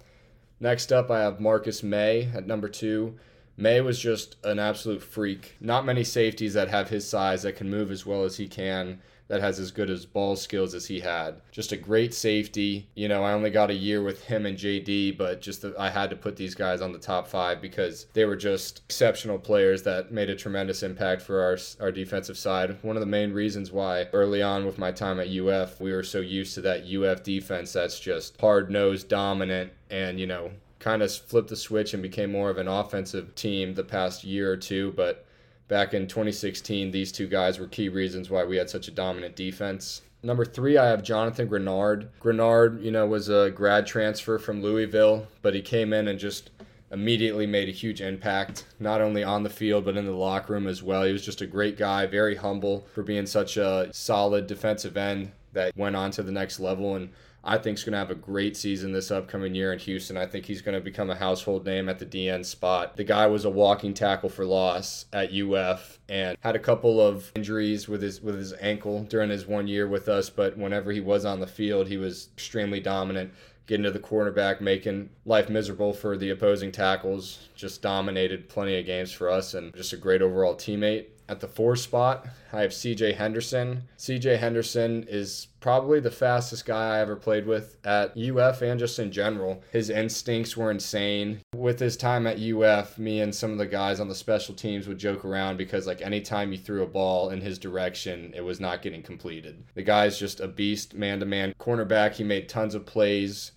Next 0.58 0.92
up, 0.92 1.11
I 1.11 1.20
have 1.20 1.40
Marcus 1.40 1.82
Maye 1.82 2.28
at 2.34 2.46
number 2.46 2.68
two. 2.68 3.18
Maye 3.56 3.80
was 3.80 3.99
just 3.99 4.37
an 4.44 4.59
absolute 4.59 5.02
freak. 5.02 5.56
Not 5.61 5.85
many 5.85 6.04
safeties 6.04 6.54
that 6.54 6.68
have 6.68 6.88
his 6.88 7.09
size 7.09 7.42
that 7.42 7.56
can 7.56 7.71
move 7.71 7.90
as 7.90 8.06
well 8.06 8.25
as 8.25 8.37
he 8.37 8.49
can, 8.49 9.00
that 9.28 9.40
has 9.40 9.59
as 9.59 9.71
good 9.71 9.88
as 9.88 10.04
ball 10.04 10.37
skills 10.37 10.75
as 10.75 10.87
he 10.87 11.00
had. 11.00 11.40
Just 11.50 11.73
a 11.73 11.76
great 11.76 12.12
safety. 12.12 12.88
You 12.94 13.09
know, 13.09 13.25
I 13.25 13.32
only 13.32 13.49
got 13.49 13.71
a 13.71 13.75
year 13.75 14.02
with 14.02 14.25
him 14.25 14.44
and 14.44 14.59
JD, 14.59 15.16
but 15.16 15.40
just 15.40 15.62
the, 15.62 15.75
I 15.78 15.88
had 15.88 16.11
to 16.11 16.16
put 16.16 16.37
these 16.37 16.54
guys 16.54 16.82
on 16.82 16.92
the 16.92 16.99
top 16.99 17.26
five 17.26 17.62
because 17.62 18.06
they 18.12 18.26
were 18.26 18.37
just 18.37 18.82
exceptional 18.85 19.38
players 19.38 19.82
that 19.85 20.12
made 20.12 20.28
a 20.28 20.37
tremendous 20.37 20.82
impact 20.82 21.23
for 21.23 21.40
our, 21.40 21.56
our 21.80 21.90
defensive 21.90 22.37
side. 22.37 22.76
One 22.82 22.97
of 22.97 23.00
the 23.00 23.06
main 23.06 23.32
reasons 23.32 23.73
why 23.73 24.06
early 24.12 24.42
on 24.42 24.66
with 24.66 24.76
my 24.76 24.92
time 24.92 25.18
at 25.18 25.28
UF, 25.28 25.80
we 25.80 25.92
were 25.92 26.02
so 26.02 26.21
used 26.21 26.54
to 26.56 26.61
that 26.62 26.85
UF 26.85 27.23
defense 27.23 27.73
that's 27.73 27.99
just 27.99 28.38
hard 28.38 28.71
nosed, 28.71 29.09
dominant, 29.09 29.73
and, 29.88 30.21
you 30.21 30.26
know, 30.26 30.50
kind 30.82 31.00
of 31.00 31.14
flipped 31.14 31.48
the 31.48 31.56
switch 31.56 31.94
and 31.94 32.02
became 32.02 32.32
more 32.32 32.50
of 32.50 32.58
an 32.58 32.66
offensive 32.66 33.34
team 33.36 33.74
the 33.74 33.84
past 33.84 34.24
year 34.24 34.52
or 34.52 34.56
two. 34.56 34.92
But 34.96 35.24
back 35.68 35.94
in 35.94 36.08
2016, 36.08 36.90
these 36.90 37.12
two 37.12 37.28
guys 37.28 37.58
were 37.58 37.68
key 37.68 37.88
reasons 37.88 38.28
why 38.28 38.44
we 38.44 38.56
had 38.56 38.68
such 38.68 38.88
a 38.88 38.90
dominant 38.90 39.36
defense. 39.36 40.02
Number 40.24 40.44
three, 40.44 40.76
I 40.76 40.88
have 40.88 41.02
Jonathan 41.02 41.48
Greenard. 41.48 42.08
Greenard, 42.20 42.82
you 42.82 42.90
know, 42.90 43.06
was 43.06 43.28
a 43.28 43.50
grad 43.50 43.86
transfer 43.86 44.38
from 44.38 44.60
Louisville, 44.60 45.28
but 45.40 45.54
he 45.54 45.62
came 45.62 45.92
in 45.92 46.08
and 46.08 46.18
just 46.18 46.50
immediately 46.90 47.46
made 47.46 47.68
a 47.68 47.72
huge 47.72 48.00
impact, 48.00 48.66
not 48.78 49.00
only 49.00 49.24
on 49.24 49.44
the 49.44 49.50
field, 49.50 49.84
but 49.84 49.96
in 49.96 50.04
the 50.04 50.12
locker 50.12 50.52
room 50.52 50.66
as 50.66 50.82
well. 50.82 51.04
He 51.04 51.12
was 51.12 51.24
just 51.24 51.40
a 51.40 51.46
great 51.46 51.78
guy, 51.78 52.06
very 52.06 52.36
humble 52.36 52.86
for 52.92 53.02
being 53.02 53.26
such 53.26 53.56
a 53.56 53.88
solid 53.92 54.46
defensive 54.46 54.96
end 54.96 55.32
that 55.52 55.76
went 55.76 55.96
on 55.96 56.10
to 56.12 56.22
the 56.22 56.32
next 56.32 56.60
level. 56.60 56.96
And 56.96 57.10
I 57.44 57.58
think 57.58 57.78
is 57.78 57.84
going 57.84 57.92
to 57.92 57.99
have 57.99 58.11
a 58.11 58.14
great 58.14 58.56
season 58.56 58.92
this 58.92 59.11
upcoming 59.11 59.54
year 59.54 59.72
in 59.72 59.78
Houston. 59.80 60.16
I 60.16 60.26
think 60.26 60.46
he's 60.46 60.62
going 60.62 60.75
to 60.76 60.80
become 60.80 61.11
a 61.11 61.14
household 61.14 61.64
name 61.64 61.88
at 61.88 61.99
the 61.99 62.06
DN 62.06 62.44
spot. 62.44 62.96
The 62.96 63.04
guy 63.04 63.26
was 63.26 63.44
a 63.44 63.50
walking 63.50 63.94
tackle 63.94 64.28
for 64.28 64.44
loss 64.44 65.06
at 65.12 65.32
UF 65.32 65.99
and 66.08 66.37
had 66.40 66.54
a 66.54 66.61
couple 66.61 67.00
of 67.00 67.32
injuries 67.34 67.88
with 67.88 68.02
his 68.02 68.20
with 68.20 68.37
his 68.37 68.52
ankle 68.61 69.04
during 69.04 69.30
his 69.30 69.46
one 69.46 69.66
year 69.66 69.88
with 69.88 70.08
us, 70.08 70.30
but 70.30 70.56
whenever 70.56 70.92
he 70.92 71.00
was 71.00 71.25
on 71.25 71.40
the 71.40 71.46
field, 71.46 71.88
he 71.88 71.96
was 71.96 72.28
extremely 72.34 72.80
dominant 72.80 73.32
getting 73.66 73.84
to 73.84 73.90
the 73.90 73.99
cornerback, 73.99 74.61
making 74.61 75.08
life 75.25 75.49
miserable 75.49 75.92
for 75.92 76.16
the 76.16 76.30
opposing 76.30 76.72
tackles. 76.72 77.49
Just 77.54 77.82
dominated 77.82 78.49
plenty 78.49 78.78
of 78.78 78.87
games 78.87 79.12
for 79.12 79.30
us 79.30 79.54
and 79.54 79.75
just 79.75 79.92
a 79.92 79.96
great 79.96 80.22
overall 80.22 80.54
teammate. 80.54 81.06
At 81.32 81.40
the 81.40 81.48
four 81.48 81.76
spot, 81.76 82.26
I 82.52 82.60
have 82.60 82.72
CJ 82.72 83.14
Henderson. 83.14 83.84
CJ 83.96 84.38
Henderson 84.38 85.06
is 85.08 85.46
probably 85.60 85.98
the 85.98 86.10
fastest 86.10 86.66
guy 86.66 86.96
I 86.96 87.00
ever 87.00 87.16
played 87.16 87.46
with 87.46 87.78
at 87.86 88.14
UF 88.18 88.60
and 88.60 88.78
just 88.78 88.98
in 88.98 89.10
general. 89.10 89.62
His 89.72 89.88
instincts 89.88 90.58
were 90.58 90.70
insane. 90.70 91.40
With 91.54 91.80
his 91.80 91.96
time 91.96 92.26
at 92.26 92.38
UF, 92.38 92.98
me 92.98 93.22
and 93.22 93.34
some 93.34 93.50
of 93.50 93.56
the 93.56 93.64
guys 93.64 93.98
on 93.98 94.08
the 94.08 94.14
special 94.14 94.54
teams 94.54 94.86
would 94.86 94.98
joke 94.98 95.24
around 95.24 95.56
because 95.56 95.86
like 95.86 96.02
anytime 96.02 96.52
you 96.52 96.58
threw 96.58 96.82
a 96.82 96.86
ball 96.86 97.30
in 97.30 97.40
his 97.40 97.58
direction, 97.58 98.34
it 98.36 98.44
was 98.44 98.60
not 98.60 98.82
getting 98.82 99.02
completed. 99.02 99.64
The 99.72 99.82
guy's 99.82 100.18
just 100.18 100.38
a 100.38 100.48
beast, 100.48 100.92
man 100.92 101.20
to 101.20 101.24
man 101.24 101.54
cornerback. 101.58 102.12
He 102.12 102.24
made 102.24 102.46
tons 102.46 102.74
of 102.74 102.84
plays 102.84 103.52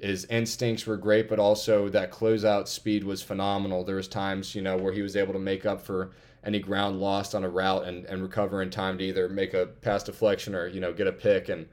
his 0.00 0.24
instincts 0.26 0.86
were 0.86 0.96
great, 0.96 1.28
but 1.28 1.38
also 1.38 1.88
that 1.90 2.10
closeout 2.10 2.68
speed 2.68 3.04
was 3.04 3.22
phenomenal. 3.22 3.84
There 3.84 3.96
was 3.96 4.08
times, 4.08 4.54
you 4.54 4.62
know, 4.62 4.76
where 4.76 4.92
he 4.92 5.02
was 5.02 5.14
able 5.14 5.34
to 5.34 5.38
make 5.38 5.66
up 5.66 5.82
for 5.82 6.12
any 6.44 6.58
ground 6.58 7.00
lost 7.00 7.34
on 7.34 7.44
a 7.44 7.48
route 7.48 7.84
and, 7.84 8.04
and 8.06 8.22
recover 8.22 8.62
in 8.62 8.70
time 8.70 8.98
to 8.98 9.04
either 9.04 9.28
make 9.28 9.54
a 9.54 9.66
pass 9.66 10.02
deflection 10.02 10.54
or, 10.54 10.66
you 10.66 10.80
know, 10.80 10.92
get 10.92 11.06
a 11.06 11.12
pick. 11.12 11.48
And 11.48 11.66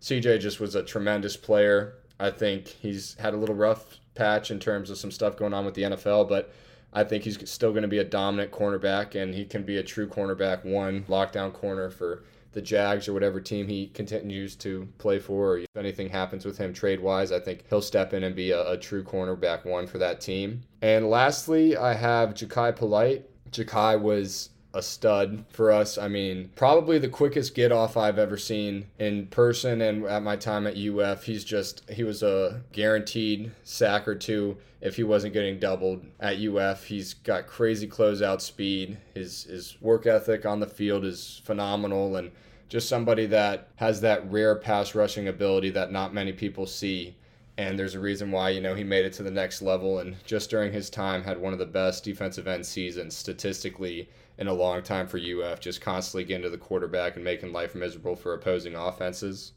CJ 0.00 0.40
just 0.40 0.60
was 0.60 0.74
a 0.74 0.82
tremendous 0.82 1.36
player. 1.36 1.94
I 2.18 2.30
think 2.30 2.68
he's 2.68 3.14
had 3.14 3.34
a 3.34 3.36
little 3.36 3.54
rough 3.54 3.98
patch 4.14 4.50
in 4.50 4.58
terms 4.58 4.90
of 4.90 4.98
some 4.98 5.10
stuff 5.10 5.36
going 5.36 5.52
on 5.52 5.64
with 5.64 5.74
the 5.74 5.82
NFL, 5.82 6.28
but 6.28 6.52
I 6.92 7.04
think 7.04 7.24
he's 7.24 7.50
still 7.50 7.70
going 7.70 7.82
to 7.82 7.88
be 7.88 7.98
a 7.98 8.04
dominant 8.04 8.52
cornerback 8.52 9.20
and 9.20 9.34
he 9.34 9.44
can 9.44 9.64
be 9.64 9.78
a 9.78 9.82
true 9.82 10.08
cornerback 10.08 10.64
one, 10.64 11.04
lockdown 11.08 11.52
corner 11.52 11.90
for 11.90 12.22
the 12.52 12.62
Jags 12.62 13.08
or 13.08 13.12
whatever 13.12 13.40
team 13.40 13.66
he 13.66 13.88
continues 13.88 14.54
to 14.56 14.88
play 14.98 15.18
for, 15.18 15.54
or 15.54 15.58
if 15.58 15.76
anything 15.76 16.08
happens 16.08 16.44
with 16.44 16.56
him 16.56 16.72
trade 16.72 17.00
wise, 17.00 17.32
I 17.32 17.40
think 17.40 17.64
he'll 17.68 17.82
step 17.82 18.14
in 18.14 18.22
and 18.22 18.34
be 18.34 18.52
a, 18.52 18.70
a, 18.70 18.78
true 18.78 19.02
cornerback 19.02 19.66
one 19.66 19.88
for 19.88 19.98
that 19.98 20.20
team. 20.20 20.62
And 20.80 21.10
lastly, 21.10 21.76
I 21.76 21.94
have 21.94 22.30
Jachai 22.34 22.76
Polite. 22.76 23.28
Jachai 23.54 24.00
was 24.00 24.50
a 24.74 24.82
stud 24.82 25.44
for 25.50 25.70
us. 25.70 25.96
I 25.96 26.08
mean, 26.08 26.50
probably 26.56 26.98
the 26.98 27.08
quickest 27.08 27.54
get 27.54 27.70
off 27.70 27.96
I've 27.96 28.18
ever 28.18 28.36
seen 28.36 28.88
in 28.98 29.28
person 29.28 29.80
and 29.80 30.04
at 30.04 30.22
my 30.22 30.36
time 30.36 30.66
at 30.66 30.76
UF. 30.76 31.24
He's 31.24 31.44
just, 31.44 31.88
he 31.88 32.02
was 32.02 32.22
a 32.22 32.60
guaranteed 32.72 33.52
sack 33.62 34.08
or 34.08 34.16
two 34.16 34.56
if 34.80 34.96
he 34.96 35.04
wasn't 35.04 35.32
getting 35.32 35.60
doubled 35.60 36.04
at 36.18 36.38
UF. 36.38 36.84
He's 36.84 37.14
got 37.14 37.46
crazy 37.46 37.86
closeout 37.86 38.40
speed. 38.40 38.98
His, 39.14 39.44
his 39.44 39.80
work 39.80 40.06
ethic 40.06 40.44
on 40.44 40.58
the 40.58 40.66
field 40.66 41.04
is 41.04 41.40
phenomenal 41.44 42.16
and 42.16 42.32
just 42.68 42.88
somebody 42.88 43.26
that 43.26 43.68
has 43.76 44.00
that 44.00 44.28
rare 44.30 44.56
pass 44.56 44.96
rushing 44.96 45.28
ability 45.28 45.70
that 45.70 45.92
not 45.92 46.12
many 46.12 46.32
people 46.32 46.66
see 46.66 47.14
and 47.56 47.78
there's 47.78 47.94
a 47.94 48.00
reason 48.00 48.30
why 48.30 48.50
you 48.50 48.60
know 48.60 48.74
he 48.74 48.84
made 48.84 49.04
it 49.04 49.12
to 49.12 49.22
the 49.22 49.30
next 49.30 49.62
level 49.62 50.00
and 50.00 50.16
just 50.24 50.50
during 50.50 50.72
his 50.72 50.90
time 50.90 51.22
had 51.22 51.40
one 51.40 51.52
of 51.52 51.58
the 51.58 51.66
best 51.66 52.04
defensive 52.04 52.48
end 52.48 52.66
seasons 52.66 53.16
statistically 53.16 54.08
in 54.38 54.48
a 54.48 54.52
long 54.52 54.82
time 54.82 55.06
for 55.06 55.18
UF 55.18 55.60
just 55.60 55.80
constantly 55.80 56.24
getting 56.24 56.42
to 56.42 56.50
the 56.50 56.58
quarterback 56.58 57.14
and 57.14 57.24
making 57.24 57.52
life 57.52 57.74
miserable 57.74 58.16
for 58.16 58.34
opposing 58.34 58.74
offenses. 58.74 59.52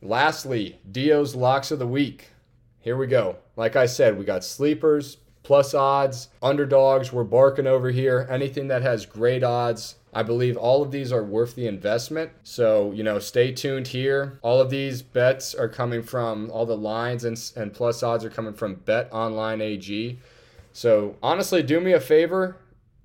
Lastly, 0.00 0.78
Dio's 0.90 1.34
locks 1.34 1.70
of 1.70 1.78
the 1.78 1.86
week. 1.86 2.30
Here 2.80 2.96
we 2.96 3.06
go. 3.06 3.36
Like 3.56 3.76
I 3.76 3.86
said, 3.86 4.18
we 4.18 4.24
got 4.24 4.44
sleepers, 4.44 5.16
plus 5.42 5.72
odds, 5.72 6.28
underdogs, 6.42 7.12
we're 7.12 7.24
barking 7.24 7.66
over 7.66 7.90
here. 7.90 8.26
Anything 8.30 8.68
that 8.68 8.82
has 8.82 9.06
great 9.06 9.42
odds, 9.42 9.96
I 10.14 10.22
believe 10.22 10.56
all 10.56 10.82
of 10.82 10.90
these 10.90 11.12
are 11.12 11.24
worth 11.24 11.54
the 11.54 11.66
investment. 11.66 12.30
So, 12.42 12.92
you 12.92 13.02
know, 13.02 13.18
stay 13.18 13.52
tuned 13.52 13.88
here. 13.88 14.38
All 14.42 14.60
of 14.60 14.70
these 14.70 15.02
bets 15.02 15.54
are 15.54 15.68
coming 15.68 16.02
from 16.02 16.50
all 16.50 16.66
the 16.66 16.76
lines 16.76 17.24
and, 17.24 17.38
and 17.56 17.72
plus 17.72 18.02
odds 18.02 18.24
are 18.24 18.30
coming 18.30 18.54
from 18.54 18.74
Bet 18.74 19.12
Online 19.12 19.60
AG. 19.60 20.18
So, 20.72 21.16
honestly, 21.22 21.62
do 21.62 21.80
me 21.80 21.92
a 21.92 22.00
favor. 22.00 22.56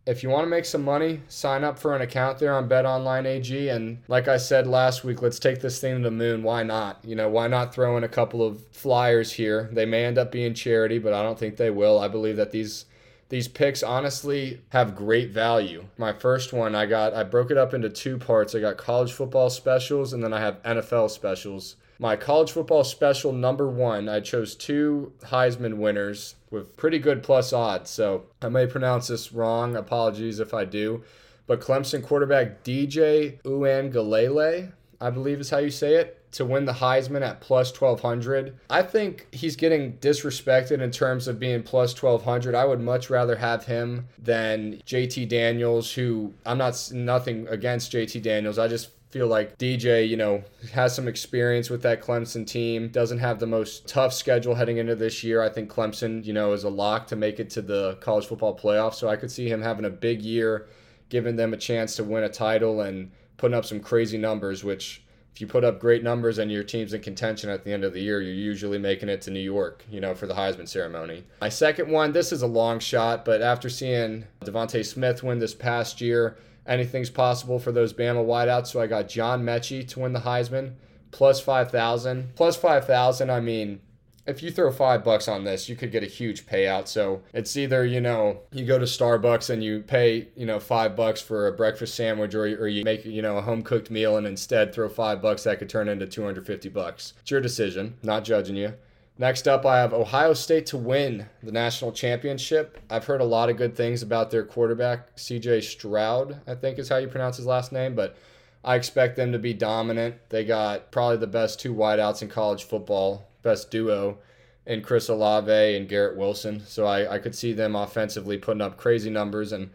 If 0.05 0.23
you 0.23 0.29
want 0.29 0.45
to 0.45 0.49
make 0.49 0.65
some 0.65 0.83
money, 0.83 1.21
sign 1.27 1.63
up 1.63 1.77
for 1.77 1.95
an 1.95 2.01
account 2.01 2.39
there 2.39 2.53
on 2.53 2.67
Bet 2.67 2.85
Online 2.85 3.25
AG. 3.25 3.69
And 3.69 3.99
like 4.07 4.27
I 4.27 4.37
said 4.37 4.65
last 4.65 5.03
week, 5.03 5.21
let's 5.21 5.37
take 5.37 5.61
this 5.61 5.79
thing 5.79 5.97
to 5.97 6.03
the 6.03 6.11
moon. 6.11 6.41
Why 6.41 6.63
not? 6.63 6.99
You 7.03 7.15
know, 7.15 7.29
why 7.29 7.47
not 7.47 7.73
throw 7.73 7.97
in 7.97 8.03
a 8.03 8.09
couple 8.09 8.45
of 8.45 8.65
flyers 8.69 9.31
here? 9.31 9.69
They 9.71 9.85
may 9.85 10.05
end 10.05 10.17
up 10.17 10.31
being 10.31 10.53
charity, 10.53 10.97
but 10.97 11.13
I 11.13 11.21
don't 11.21 11.37
think 11.37 11.57
they 11.57 11.69
will. 11.69 11.99
I 11.99 12.07
believe 12.07 12.37
that 12.37 12.51
these 12.51 12.85
these 13.29 13.47
picks 13.47 13.83
honestly 13.83 14.61
have 14.69 14.95
great 14.95 15.29
value. 15.29 15.85
My 15.97 16.11
first 16.13 16.51
one, 16.51 16.75
I 16.75 16.87
got 16.87 17.13
I 17.13 17.23
broke 17.23 17.51
it 17.51 17.57
up 17.57 17.73
into 17.73 17.89
two 17.89 18.17
parts. 18.17 18.55
I 18.55 18.59
got 18.59 18.77
college 18.77 19.13
football 19.13 19.49
specials 19.51 20.13
and 20.13 20.23
then 20.23 20.33
I 20.33 20.39
have 20.39 20.61
NFL 20.63 21.11
specials. 21.11 21.75
My 21.99 22.15
college 22.15 22.51
football 22.51 22.83
special 22.83 23.31
number 23.31 23.67
one, 23.67 24.09
I 24.09 24.19
chose 24.19 24.55
two 24.55 25.13
Heisman 25.25 25.75
winners 25.75 26.35
with 26.49 26.75
pretty 26.75 26.97
good 26.97 27.21
plus 27.21 27.53
odds. 27.53 27.91
So 27.91 28.25
I 28.41 28.49
may 28.49 28.65
pronounce 28.65 29.07
this 29.07 29.31
wrong. 29.31 29.75
Apologies 29.75 30.39
if 30.39 30.53
I 30.53 30.65
do. 30.65 31.03
But 31.45 31.61
Clemson 31.61 32.03
quarterback 32.03 32.63
DJ 32.63 33.41
Uiagalelei, 33.43 34.71
I 35.01 35.09
believe 35.09 35.39
is 35.39 35.49
how 35.49 35.57
you 35.57 35.71
say 35.71 35.95
it 35.95 36.18
to 36.31 36.45
win 36.45 36.65
the 36.65 36.73
Heisman 36.73 37.21
at 37.21 37.41
plus 37.41 37.69
1200. 37.79 38.55
I 38.69 38.83
think 38.83 39.27
he's 39.31 39.55
getting 39.55 39.93
disrespected 39.93 40.81
in 40.81 40.91
terms 40.91 41.27
of 41.27 41.39
being 41.39 41.63
plus 41.63 41.99
1200. 41.99 42.55
I 42.55 42.65
would 42.65 42.79
much 42.79 43.09
rather 43.09 43.35
have 43.35 43.65
him 43.65 44.07
than 44.17 44.81
JT 44.85 45.27
Daniels, 45.27 45.93
who 45.93 46.33
I'm 46.45 46.57
not 46.57 46.91
nothing 46.93 47.47
against 47.47 47.91
JT 47.91 48.21
Daniels. 48.21 48.59
I 48.59 48.67
just 48.67 48.91
feel 49.09 49.27
like 49.27 49.57
DJ, 49.57 50.07
you 50.07 50.17
know, 50.17 50.43
has 50.73 50.95
some 50.95 51.07
experience 51.07 51.69
with 51.69 51.81
that 51.81 52.01
Clemson 52.01 52.45
team, 52.45 52.89
doesn't 52.89 53.17
have 53.17 53.39
the 53.39 53.47
most 53.47 53.87
tough 53.87 54.13
schedule 54.13 54.53
heading 54.53 54.77
into 54.77 54.95
this 54.95 55.23
year. 55.23 55.41
I 55.41 55.49
think 55.49 55.71
Clemson, 55.71 56.23
you 56.23 56.33
know, 56.33 56.53
is 56.53 56.63
a 56.63 56.69
lock 56.69 57.07
to 57.07 57.15
make 57.15 57.39
it 57.39 57.49
to 57.51 57.61
the 57.61 57.95
college 58.01 58.27
football 58.27 58.55
playoff. 58.55 58.93
So 58.93 59.09
I 59.09 59.15
could 59.15 59.31
see 59.31 59.49
him 59.49 59.63
having 59.63 59.85
a 59.85 59.89
big 59.89 60.21
year, 60.21 60.67
giving 61.09 61.35
them 61.35 61.53
a 61.53 61.57
chance 61.57 61.95
to 61.95 62.03
win 62.03 62.23
a 62.23 62.29
title 62.29 62.81
and 62.81 63.11
putting 63.37 63.57
up 63.57 63.65
some 63.65 63.79
crazy 63.79 64.17
numbers, 64.17 64.63
which 64.63 65.01
you 65.41 65.47
put 65.47 65.63
up 65.63 65.79
great 65.79 66.03
numbers 66.03 66.37
and 66.37 66.51
your 66.51 66.63
team's 66.63 66.93
in 66.93 67.01
contention 67.01 67.49
at 67.49 67.63
the 67.63 67.71
end 67.71 67.83
of 67.83 67.93
the 67.93 68.01
year, 68.01 68.21
you're 68.21 68.33
usually 68.33 68.77
making 68.77 69.09
it 69.09 69.21
to 69.21 69.31
New 69.31 69.39
York, 69.39 69.83
you 69.89 69.99
know, 69.99 70.13
for 70.13 70.27
the 70.27 70.33
Heisman 70.33 70.67
ceremony. 70.67 71.23
My 71.41 71.49
second 71.49 71.89
one, 71.89 72.11
this 72.11 72.31
is 72.31 72.41
a 72.41 72.47
long 72.47 72.79
shot, 72.79 73.25
but 73.25 73.41
after 73.41 73.69
seeing 73.69 74.25
DeVonta 74.43 74.85
Smith 74.85 75.23
win 75.23 75.39
this 75.39 75.53
past 75.53 76.01
year, 76.01 76.37
anything's 76.65 77.09
possible 77.09 77.59
for 77.59 77.71
those 77.71 77.93
Bama 77.93 78.25
wideouts. 78.25 78.67
So 78.67 78.81
I 78.81 78.87
got 78.87 79.09
John 79.09 79.43
Metchie 79.43 79.87
to 79.89 79.99
win 79.99 80.13
the 80.13 80.21
Heisman, 80.21 80.73
plus 81.11 81.39
5,000. 81.39 82.35
Plus 82.35 82.55
5,000, 82.55 83.29
I 83.29 83.39
mean, 83.39 83.81
if 84.29 84.43
you 84.43 84.51
throw 84.51 84.71
five 84.71 85.03
bucks 85.03 85.27
on 85.27 85.43
this, 85.43 85.67
you 85.67 85.75
could 85.75 85.91
get 85.91 86.03
a 86.03 86.07
huge 86.07 86.45
payout. 86.45 86.87
So 86.87 87.23
it's 87.33 87.57
either, 87.57 87.85
you 87.85 87.99
know, 87.99 88.41
you 88.51 88.65
go 88.65 88.77
to 88.77 88.85
Starbucks 88.85 89.49
and 89.49 89.63
you 89.63 89.81
pay, 89.81 90.27
you 90.35 90.45
know, 90.45 90.59
five 90.59 90.95
bucks 90.95 91.21
for 91.21 91.47
a 91.47 91.51
breakfast 91.51 91.95
sandwich 91.95 92.35
or, 92.35 92.43
or 92.43 92.67
you 92.67 92.83
make, 92.83 93.05
you 93.05 93.21
know, 93.21 93.37
a 93.37 93.41
home 93.41 93.63
cooked 93.63 93.89
meal 93.89 94.17
and 94.17 94.27
instead 94.27 94.73
throw 94.73 94.87
five 94.87 95.21
bucks 95.21 95.43
that 95.43 95.59
could 95.59 95.69
turn 95.69 95.89
into 95.89 96.05
250 96.05 96.69
bucks. 96.69 97.13
It's 97.21 97.31
your 97.31 97.41
decision, 97.41 97.97
not 98.03 98.23
judging 98.23 98.55
you. 98.55 98.73
Next 99.17 99.49
up, 99.49 99.65
I 99.65 99.79
have 99.79 99.93
Ohio 99.93 100.33
State 100.33 100.65
to 100.67 100.77
win 100.77 101.27
the 101.43 101.51
national 101.51 101.91
championship. 101.91 102.77
I've 102.89 103.03
heard 103.03 103.19
a 103.19 103.25
lot 103.25 103.49
of 103.49 103.57
good 103.57 103.75
things 103.75 104.01
about 104.01 104.31
their 104.31 104.45
quarterback, 104.45 105.17
CJ 105.17 105.63
Stroud, 105.63 106.39
I 106.47 106.55
think 106.55 106.79
is 106.79 106.87
how 106.87 106.97
you 106.97 107.09
pronounce 107.09 107.35
his 107.35 107.45
last 107.45 107.73
name, 107.73 107.95
but 107.95 108.15
I 108.63 108.75
expect 108.75 109.17
them 109.17 109.33
to 109.33 109.39
be 109.39 109.53
dominant. 109.53 110.15
They 110.29 110.45
got 110.45 110.91
probably 110.91 111.17
the 111.17 111.27
best 111.27 111.59
two 111.59 111.73
wideouts 111.73 112.21
in 112.21 112.29
college 112.29 112.63
football 112.63 113.28
best 113.41 113.71
duo 113.71 114.19
in 114.65 114.81
Chris 114.81 115.09
Olave 115.09 115.75
and 115.75 115.89
Garrett 115.89 116.17
Wilson. 116.17 116.61
So 116.65 116.85
I, 116.85 117.15
I 117.15 117.19
could 117.19 117.35
see 117.35 117.53
them 117.53 117.75
offensively 117.75 118.37
putting 118.37 118.61
up 118.61 118.77
crazy 118.77 119.09
numbers, 119.09 119.51
and 119.51 119.71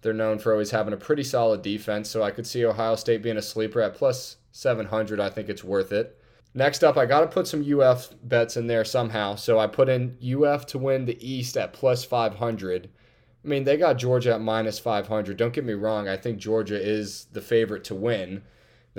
they're 0.00 0.12
known 0.12 0.38
for 0.38 0.52
always 0.52 0.70
having 0.70 0.94
a 0.94 0.98
pretty 0.98 1.24
solid 1.24 1.62
defense. 1.62 2.08
So 2.08 2.22
I 2.22 2.30
could 2.30 2.46
see 2.46 2.64
Ohio 2.64 2.96
State 2.96 3.22
being 3.22 3.36
a 3.36 3.42
sleeper 3.42 3.80
at 3.80 3.94
plus 3.94 4.36
700. 4.52 5.20
I 5.20 5.30
think 5.30 5.48
it's 5.48 5.64
worth 5.64 5.92
it. 5.92 6.18
Next 6.54 6.82
up, 6.82 6.96
I 6.96 7.06
got 7.06 7.20
to 7.20 7.26
put 7.26 7.46
some 7.46 7.64
UF 7.80 8.08
bets 8.22 8.56
in 8.56 8.66
there 8.66 8.84
somehow. 8.84 9.34
So 9.34 9.58
I 9.58 9.66
put 9.66 9.88
in 9.88 10.16
UF 10.22 10.66
to 10.66 10.78
win 10.78 11.04
the 11.04 11.18
East 11.26 11.56
at 11.56 11.72
plus 11.72 12.04
500. 12.04 12.88
I 13.44 13.48
mean, 13.48 13.64
they 13.64 13.76
got 13.76 13.98
Georgia 13.98 14.34
at 14.34 14.40
minus 14.40 14.78
500. 14.78 15.36
Don't 15.36 15.52
get 15.52 15.64
me 15.64 15.74
wrong. 15.74 16.08
I 16.08 16.16
think 16.16 16.38
Georgia 16.38 16.80
is 16.80 17.26
the 17.32 17.40
favorite 17.40 17.84
to 17.84 17.94
win. 17.94 18.42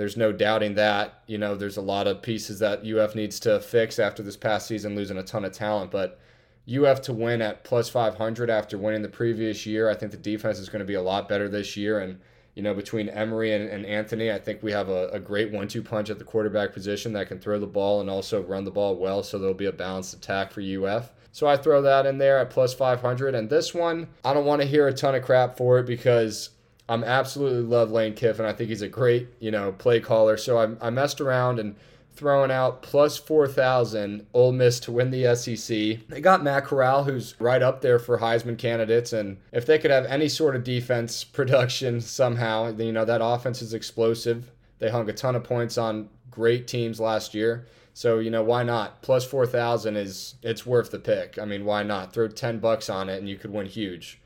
There's 0.00 0.16
no 0.16 0.32
doubting 0.32 0.76
that. 0.76 1.24
You 1.26 1.36
know, 1.36 1.54
there's 1.54 1.76
a 1.76 1.82
lot 1.82 2.06
of 2.06 2.22
pieces 2.22 2.58
that 2.60 2.86
UF 2.86 3.14
needs 3.14 3.38
to 3.40 3.60
fix 3.60 3.98
after 3.98 4.22
this 4.22 4.34
past 4.34 4.66
season, 4.66 4.96
losing 4.96 5.18
a 5.18 5.22
ton 5.22 5.44
of 5.44 5.52
talent. 5.52 5.90
But 5.90 6.18
UF 6.66 7.02
to 7.02 7.12
win 7.12 7.42
at 7.42 7.64
plus 7.64 7.90
500 7.90 8.48
after 8.48 8.78
winning 8.78 9.02
the 9.02 9.10
previous 9.10 9.66
year, 9.66 9.90
I 9.90 9.94
think 9.94 10.10
the 10.10 10.16
defense 10.16 10.58
is 10.58 10.70
going 10.70 10.78
to 10.78 10.86
be 10.86 10.94
a 10.94 11.02
lot 11.02 11.28
better 11.28 11.50
this 11.50 11.76
year. 11.76 12.00
And 12.00 12.18
you 12.54 12.62
know, 12.62 12.72
between 12.72 13.10
Emory 13.10 13.52
and, 13.52 13.68
and 13.68 13.84
Anthony, 13.84 14.32
I 14.32 14.38
think 14.38 14.62
we 14.62 14.72
have 14.72 14.88
a, 14.88 15.08
a 15.08 15.20
great 15.20 15.52
one 15.52 15.68
two 15.68 15.82
punch 15.82 16.08
at 16.08 16.18
the 16.18 16.24
quarterback 16.24 16.72
position 16.72 17.12
that 17.12 17.28
can 17.28 17.38
throw 17.38 17.60
the 17.60 17.66
ball 17.66 18.00
and 18.00 18.08
also 18.08 18.42
run 18.42 18.64
the 18.64 18.70
ball 18.70 18.96
well. 18.96 19.22
So 19.22 19.38
there'll 19.38 19.52
be 19.52 19.66
a 19.66 19.72
balanced 19.72 20.14
attack 20.14 20.50
for 20.50 20.62
UF. 20.62 21.12
So 21.30 21.46
I 21.46 21.58
throw 21.58 21.82
that 21.82 22.06
in 22.06 22.16
there 22.16 22.38
at 22.38 22.48
plus 22.48 22.72
500. 22.72 23.34
And 23.34 23.50
this 23.50 23.74
one, 23.74 24.08
I 24.24 24.32
don't 24.32 24.46
want 24.46 24.62
to 24.62 24.66
hear 24.66 24.88
a 24.88 24.94
ton 24.94 25.14
of 25.14 25.24
crap 25.24 25.58
for 25.58 25.78
it 25.78 25.84
because 25.84 26.48
I'm 26.90 27.04
absolutely 27.04 27.62
love 27.62 27.92
Lane 27.92 28.14
Kiffin. 28.14 28.44
I 28.44 28.52
think 28.52 28.68
he's 28.68 28.82
a 28.82 28.88
great, 28.88 29.28
you 29.38 29.52
know, 29.52 29.70
play 29.70 30.00
caller. 30.00 30.36
So 30.36 30.58
I, 30.58 30.88
I 30.88 30.90
messed 30.90 31.20
around 31.20 31.60
and 31.60 31.76
throwing 32.12 32.50
out 32.50 32.82
plus 32.82 33.16
4,000 33.16 34.26
Ole 34.34 34.50
Miss 34.50 34.80
to 34.80 34.92
win 34.92 35.12
the 35.12 35.36
SEC. 35.36 35.68
They 36.08 36.20
got 36.20 36.42
Matt 36.42 36.64
Corral, 36.64 37.04
who's 37.04 37.36
right 37.40 37.62
up 37.62 37.80
there 37.80 38.00
for 38.00 38.18
Heisman 38.18 38.58
candidates. 38.58 39.12
And 39.12 39.36
if 39.52 39.66
they 39.66 39.78
could 39.78 39.92
have 39.92 40.04
any 40.06 40.28
sort 40.28 40.56
of 40.56 40.64
defense 40.64 41.22
production 41.38 42.00
somehow, 42.00 42.76
you 42.76 42.92
know, 42.92 43.04
that 43.04 43.24
offense 43.24 43.62
is 43.62 43.72
explosive. 43.72 44.50
They 44.80 44.90
hung 44.90 45.08
a 45.08 45.12
ton 45.12 45.36
of 45.36 45.44
points 45.44 45.78
on 45.78 46.08
great 46.28 46.66
teams 46.66 46.98
last 46.98 47.34
year. 47.34 47.66
So, 47.94 48.18
you 48.18 48.30
know, 48.30 48.42
why 48.42 48.64
not? 48.64 49.00
Plus 49.00 49.24
4,000 49.24 49.96
is, 49.96 50.34
it's 50.42 50.66
worth 50.66 50.90
the 50.90 50.98
pick. 50.98 51.38
I 51.38 51.44
mean, 51.44 51.64
why 51.64 51.84
not? 51.84 52.12
Throw 52.12 52.26
10 52.26 52.58
bucks 52.58 52.90
on 52.90 53.08
it 53.08 53.20
and 53.20 53.28
you 53.28 53.36
could 53.36 53.52
win 53.52 53.66
huge. 53.66 54.20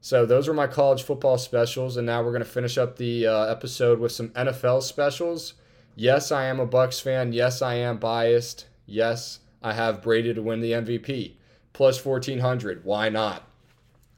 So 0.00 0.24
those 0.24 0.48
were 0.48 0.54
my 0.54 0.66
college 0.66 1.02
football 1.02 1.36
specials, 1.36 1.96
and 1.96 2.06
now 2.06 2.22
we're 2.22 2.30
going 2.30 2.42
to 2.42 2.48
finish 2.48 2.78
up 2.78 2.96
the 2.96 3.26
uh, 3.26 3.44
episode 3.44 4.00
with 4.00 4.12
some 4.12 4.30
NFL 4.30 4.82
specials. 4.82 5.54
Yes, 5.94 6.32
I 6.32 6.44
am 6.46 6.58
a 6.58 6.66
Bucks 6.66 7.00
fan. 7.00 7.34
Yes, 7.34 7.60
I 7.60 7.74
am 7.74 7.98
biased. 7.98 8.66
Yes, 8.86 9.40
I 9.62 9.74
have 9.74 10.00
Brady 10.00 10.32
to 10.32 10.40
win 10.40 10.60
the 10.60 10.72
MVP. 10.72 11.32
Plus 11.74 12.02
1400. 12.02 12.82
Why 12.84 13.10
not? 13.10 13.46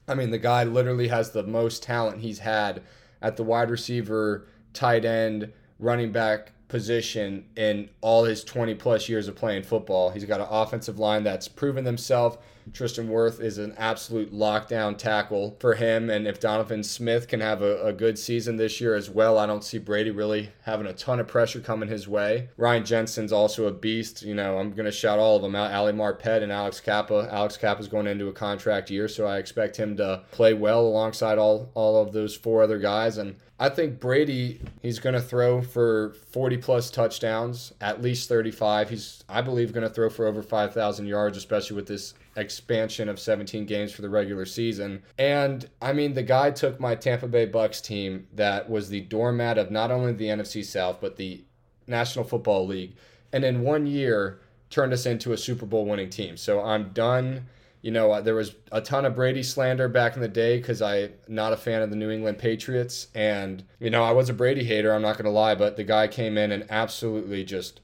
I 0.07 0.15
mean, 0.15 0.31
the 0.31 0.39
guy 0.39 0.63
literally 0.63 1.09
has 1.09 1.31
the 1.31 1.43
most 1.43 1.83
talent 1.83 2.21
he's 2.21 2.41
had 2.41 2.83
at 3.21 3.37
the 3.37 3.43
wide 3.43 3.71
receiver, 3.71 4.47
tight 4.73 5.05
end, 5.05 5.53
running 5.81 6.13
back 6.13 6.53
position 6.69 7.45
in 7.57 7.91
all 8.01 8.25
his 8.25 8.45
20 8.45 8.75
plus 8.77 9.09
years 9.09 9.27
of 9.27 9.35
playing 9.35 9.65
football. 9.65 10.11
He's 10.11 10.25
got 10.25 10.41
an 10.41 10.47
offensive 10.49 10.99
line 10.99 11.25
that's 11.25 11.49
proven 11.49 11.85
themselves 11.85 12.39
Tristan 12.73 13.09
Wirfs 13.09 13.41
is 13.41 13.59
an 13.59 13.75
absolute 13.77 14.33
lockdown 14.33 14.97
tackle 14.97 15.57
for 15.59 15.75
him. 15.75 16.11
And 16.11 16.27
if 16.27 16.41
Donovan 16.41 16.83
Smith 16.83 17.29
can 17.29 17.41
have 17.41 17.63
a, 17.63 17.87
a, 17.87 17.93
good 17.93 18.19
season 18.19 18.57
this 18.57 18.81
year 18.81 18.95
as 18.95 19.11
well, 19.11 19.39
I 19.39 19.47
don't 19.47 19.65
see 19.65 19.79
Brady 19.79 20.11
really 20.11 20.51
having 20.63 20.87
a 20.87 20.93
ton 20.93 21.21
of 21.21 21.29
pressure 21.29 21.61
coming 21.61 21.89
his 21.89 22.09
way. 22.09 22.49
Ryan 22.57 22.85
Jensen's 22.85 23.33
also 23.33 23.67
a 23.67 23.73
beast. 23.73 24.23
You 24.23 24.35
know, 24.35 24.59
I'm 24.59 24.73
going 24.73 24.87
to 24.87 24.93
shout 24.93 25.19
all 25.19 25.37
of 25.37 25.43
them 25.43 25.55
out 25.55 25.73
Ali 25.73 25.93
Marpet 25.93 26.43
and 26.43 26.53
Alex 26.53 26.81
Cappa. 26.81 27.29
Alex 27.31 27.57
Cappa's 27.57 27.89
going 27.89 28.07
into 28.07 28.29
a 28.29 28.33
contract 28.33 28.91
year, 28.91 29.09
so 29.09 29.27
I 29.27 29.39
expect 29.39 29.77
him 29.77 29.97
to 29.97 30.23
play 30.31 30.55
well 30.55 30.81
alongside 30.81 31.39
all, 31.39 31.71
all 31.75 32.01
of 32.01 32.13
those 32.13 32.35
four 32.35 32.63
other 32.63 32.79
guys. 32.79 33.19
And 33.19 33.37
I 33.63 33.69
think 33.69 34.01
Brady, 34.01 34.61
he's 34.83 34.99
going 34.99 35.15
to 35.15 35.21
throw 35.21 35.63
for 35.63 36.15
40 36.33 36.57
plus 36.57 36.91
touchdowns, 36.91 37.73
at 37.81 38.03
least 38.03 38.29
35. 38.29 38.91
He's, 38.91 39.23
I 39.29 39.41
believe, 39.41 39.73
going 39.73 39.87
to 39.87 39.95
throw 39.95 40.11
for 40.11 40.27
over 40.27 40.43
5,000 40.43 41.07
yards, 41.07 41.37
especially 41.37 41.77
with 41.77 41.87
this 41.87 42.15
expansion 42.37 43.09
of 43.09 43.21
17 43.21 43.67
games 43.67 43.93
for 43.93 44.03
the 44.03 44.09
regular 44.09 44.45
season. 44.47 45.03
And 45.19 45.69
I 45.81 45.93
mean, 45.93 46.15
the 46.15 46.23
guy 46.23 46.51
took 46.51 46.81
my 46.81 46.95
Tampa 46.95 47.29
Bay 47.29 47.47
Bucks 47.47 47.81
team 47.81 48.27
that 48.35 48.69
was 48.71 48.89
the 48.89 49.03
doormat 49.03 49.59
of 49.59 49.71
not 49.71 49.91
only 49.91 50.13
the 50.13 50.27
NFC 50.27 50.65
South, 50.65 50.99
but 51.01 51.17
the 51.17 51.45
National 51.87 52.25
Football 52.25 52.67
League. 52.67 52.97
And 53.33 53.45
in 53.45 53.63
one 53.63 53.87
year, 53.87 54.41
turned 54.71 54.93
us 54.93 55.07
into 55.07 55.33
a 55.33 55.37
Super 55.37 55.67
Bowl 55.67 55.85
winning 55.85 56.11
team. 56.11 56.37
So 56.37 56.61
I'm 56.63 56.91
done. 56.91 57.47
You 57.83 57.91
know, 57.91 58.23
there 58.23 58.35
was 58.35 58.55
a 58.71 58.81
ton 58.81 59.05
of 59.05 59.15
Brady 59.15 59.43
slander 59.43 59.89
back 59.89 60.15
in 60.15 60.23
the 60.23 60.29
day 60.29 60.57
because 60.57 60.81
I'm 60.81 61.13
not 61.29 61.53
a 61.53 61.57
fan 61.57 61.83
of 61.83 61.91
the 61.91 61.97
New 61.97 62.11
England 62.11 62.39
Patriots. 62.39 63.09
And, 63.15 63.65
you 63.81 63.91
know, 63.91 64.05
I 64.05 64.13
was 64.13 64.29
a 64.31 64.35
Brady 64.35 64.65
hater, 64.65 64.95
I'm 64.95 65.03
not 65.03 65.17
going 65.17 65.25
to 65.25 65.31
lie, 65.31 65.57
but 65.57 65.77
the 65.77 65.85
guy 65.85 66.09
came 66.09 66.39
in 66.39 66.53
and 66.53 66.65
absolutely 66.71 67.45
just 67.45 67.81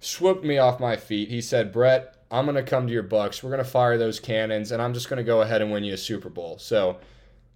swooped 0.00 0.44
me 0.44 0.58
off 0.58 0.80
my 0.80 0.96
feet. 0.96 1.28
He 1.28 1.40
said, 1.40 1.72
Brett, 1.72 2.13
I'm 2.34 2.46
going 2.46 2.56
to 2.56 2.62
come 2.62 2.86
to 2.86 2.92
your 2.92 3.02
Bucks. 3.02 3.42
We're 3.42 3.50
going 3.50 3.62
to 3.62 3.70
fire 3.70 3.96
those 3.96 4.18
cannons, 4.18 4.72
and 4.72 4.82
I'm 4.82 4.92
just 4.92 5.08
going 5.08 5.18
to 5.18 5.24
go 5.24 5.42
ahead 5.42 5.62
and 5.62 5.70
win 5.70 5.84
you 5.84 5.94
a 5.94 5.96
Super 5.96 6.28
Bowl. 6.28 6.58
So, 6.58 6.98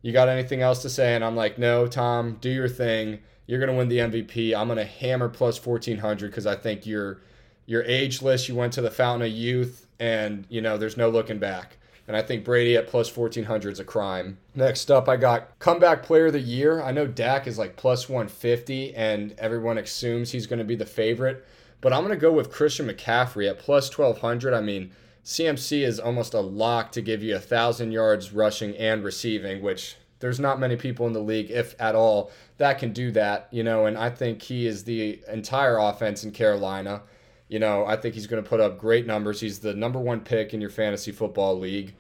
you 0.03 0.13
got 0.13 0.29
anything 0.29 0.63
else 0.63 0.83
to 0.83 0.91
say? 0.91 1.15
And 1.15 1.25
I'm 1.25 1.37
like, 1.37 1.59
no, 1.59 1.87
Tom, 1.87 2.39
do 2.41 2.49
your 2.49 2.69
thing. 2.69 3.21
You're 3.47 3.59
going 3.59 3.73
to 3.73 3.77
win 3.77 3.89
the 3.89 3.99
MVP. 3.99 4.55
I'm 4.55 4.69
going 4.69 4.79
to 4.79 4.85
hammer 4.85 5.29
plus 5.29 5.65
1400 5.65 6.31
because 6.31 6.47
I 6.47 6.55
think 6.55 6.87
you're 6.87 7.21
you're 7.67 7.83
ageless. 7.85 8.49
You 8.49 8.55
went 8.55 8.73
to 8.75 8.81
the 8.81 8.91
fountain 8.91 9.29
of 9.29 9.35
youth, 9.35 9.87
and 9.99 10.47
you 10.49 10.61
know 10.61 10.79
there's 10.79 10.97
no 10.97 11.09
looking 11.09 11.39
back. 11.39 11.79
And 12.07 12.17
I 12.17 12.23
think 12.23 12.45
Brady 12.45 12.77
at 12.77 12.87
plus 12.87 13.15
1400 13.15 13.73
is 13.73 13.81
a 13.81 13.85
crime. 13.85 14.39
Next 14.55 14.91
up, 14.91 15.09
I 15.09 15.17
got 15.17 15.59
comeback 15.59 16.03
player 16.03 16.27
of 16.27 16.33
the 16.33 16.41
year. 16.41 16.81
I 16.81 16.91
know 16.91 17.07
Dak 17.07 17.47
is 17.47 17.59
like 17.59 17.77
plus 17.77 18.09
150, 18.09 18.95
and 18.95 19.35
everyone 19.39 19.77
assumes 19.77 20.31
he's 20.31 20.47
going 20.47 20.59
to 20.59 20.65
be 20.65 20.77
the 20.77 20.87
favorite. 20.87 21.45
But 21.81 21.93
I'm 21.93 22.05
going 22.05 22.15
to 22.15 22.21
go 22.21 22.33
with 22.33 22.51
Christian 22.51 22.89
McCaffrey 22.89 23.49
at 23.49 23.59
plus 23.59 23.97
1200. 23.97 24.53
I 24.53 24.61
mean, 24.61 24.91
CMC 25.25 25.83
is 25.83 26.01
almost 26.01 26.35
a 26.35 26.41
lock 26.41 26.91
to 26.93 27.03
give 27.03 27.23
you 27.23 27.37
a 27.37 27.41
thousand 27.41 27.93
yards 27.93 28.33
rushing 28.33 28.77
and 28.77 29.05
receiving, 29.05 29.63
which 29.63 29.97
there's 30.21 30.41
not 30.41 30.59
many 30.59 30.77
people 30.77 31.07
in 31.07 31.13
the 31.13 31.21
league, 31.21 31.51
if 31.51 31.81
at 31.81 31.95
all, 31.95 32.31
that 32.57 32.79
can 32.79 32.93
do 32.93 33.11
that. 33.13 33.49
You 33.51 33.63
know, 33.63 33.87
and 33.87 33.97
I 33.97 34.11
think 34.11 34.43
he 34.43 34.67
is 34.67 34.85
the 34.85 35.21
entire 35.29 35.79
offense 35.79 36.25
in 36.25 36.33
Carolina. 36.33 37.03
You 37.49 37.59
know, 37.59 37.87
I 37.87 37.97
think 37.97 38.15
he's 38.15 38.27
going 38.27 38.43
to 38.43 38.49
put 38.49 38.61
up 38.61 38.79
great 38.79 39.07
numbers. 39.07 39.41
He's 39.41 39.61
the 39.61 39.75
number 39.75 39.99
one 39.99 40.21
pick 40.21 40.53
in 40.53 40.61
your 40.61 40.71
fantasy 40.71 41.13
football 41.13 41.59
league. 41.59 41.95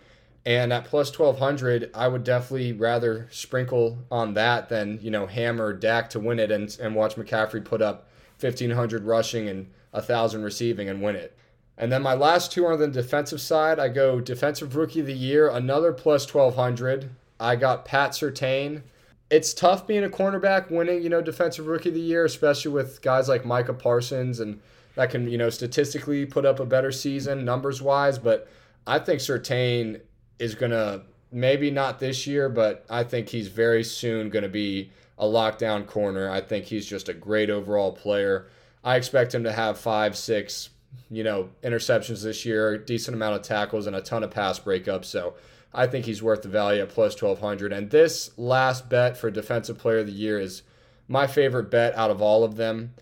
And 0.46 0.72
at 0.72 0.84
plus 0.84 1.16
1200, 1.16 1.90
I 1.94 2.08
would 2.08 2.24
definitely 2.24 2.72
rather 2.72 3.28
sprinkle 3.30 3.98
on 4.10 4.34
that 4.34 4.68
than, 4.68 4.98
you 5.02 5.10
know, 5.10 5.26
hammer 5.26 5.72
Dak 5.72 6.08
to 6.10 6.20
win 6.20 6.38
it 6.38 6.50
and, 6.50 6.74
and 6.80 6.94
watch 6.94 7.16
McCaffrey 7.16 7.64
put 7.64 7.82
up 7.82 8.08
1,500 8.40 9.04
rushing 9.04 9.48
and 9.48 9.68
1,000 9.90 10.42
receiving 10.42 10.88
and 10.88 11.02
win 11.02 11.16
it. 11.16 11.36
And 11.76 11.92
then 11.92 12.02
my 12.02 12.14
last 12.14 12.50
two 12.50 12.64
are 12.66 12.72
on 12.72 12.80
the 12.80 12.88
defensive 12.88 13.40
side. 13.40 13.78
I 13.78 13.88
go 13.88 14.20
defensive 14.20 14.74
rookie 14.74 15.00
of 15.00 15.06
the 15.06 15.12
year, 15.12 15.48
another 15.48 15.92
plus 15.92 16.32
1,200. 16.32 17.10
I 17.38 17.56
got 17.56 17.84
Pat 17.84 18.12
Surtain. 18.12 18.82
It's 19.30 19.54
tough 19.54 19.86
being 19.86 20.02
a 20.02 20.08
cornerback 20.08 20.70
winning, 20.70 21.02
you 21.02 21.08
know, 21.08 21.20
defensive 21.20 21.66
rookie 21.66 21.90
of 21.90 21.94
the 21.94 22.00
year, 22.00 22.24
especially 22.24 22.72
with 22.72 23.02
guys 23.02 23.28
like 23.28 23.44
Micah 23.44 23.74
Parsons 23.74 24.40
and 24.40 24.60
that 24.96 25.10
can, 25.10 25.28
you 25.28 25.38
know, 25.38 25.50
statistically 25.50 26.26
put 26.26 26.44
up 26.44 26.58
a 26.58 26.66
better 26.66 26.90
season 26.90 27.44
numbers 27.44 27.80
wise. 27.80 28.18
But 28.18 28.48
I 28.86 28.98
think 28.98 29.20
Surtain 29.20 30.00
is 30.38 30.54
going 30.54 30.72
to 30.72 31.02
maybe 31.30 31.70
not 31.70 31.98
this 31.98 32.26
year, 32.26 32.48
but 32.48 32.84
I 32.88 33.04
think 33.04 33.28
he's 33.28 33.48
very 33.48 33.84
soon 33.84 34.30
going 34.30 34.44
to 34.44 34.48
be 34.48 34.90
a 35.18 35.24
lockdown 35.24 35.86
corner. 35.86 36.30
I 36.30 36.40
think 36.40 36.66
he's 36.66 36.86
just 36.86 37.08
a 37.08 37.14
great 37.14 37.50
overall 37.50 37.92
player. 37.92 38.46
I 38.84 38.96
expect 38.96 39.34
him 39.34 39.44
to 39.44 39.52
have 39.52 39.78
five, 39.78 40.16
six, 40.16 40.70
you 41.10 41.24
know, 41.24 41.50
interceptions 41.62 42.22
this 42.22 42.44
year, 42.44 42.78
decent 42.78 43.14
amount 43.14 43.36
of 43.36 43.42
tackles, 43.42 43.86
and 43.86 43.96
a 43.96 44.00
ton 44.00 44.22
of 44.22 44.30
pass 44.30 44.58
breakups. 44.58 45.06
So 45.06 45.34
I 45.74 45.86
think 45.86 46.06
he's 46.06 46.22
worth 46.22 46.42
the 46.42 46.48
value 46.48 46.82
at 46.82 46.88
plus 46.88 47.20
1200. 47.20 47.72
And 47.72 47.90
this 47.90 48.30
last 48.38 48.88
bet 48.88 49.16
for 49.16 49.30
Defensive 49.30 49.78
Player 49.78 49.98
of 49.98 50.06
the 50.06 50.12
Year 50.12 50.38
is 50.38 50.62
my 51.08 51.26
favorite 51.26 51.70
bet 51.70 51.96
out 51.96 52.10
of 52.10 52.22
all 52.22 52.44
of 52.44 52.56
them. 52.56 52.94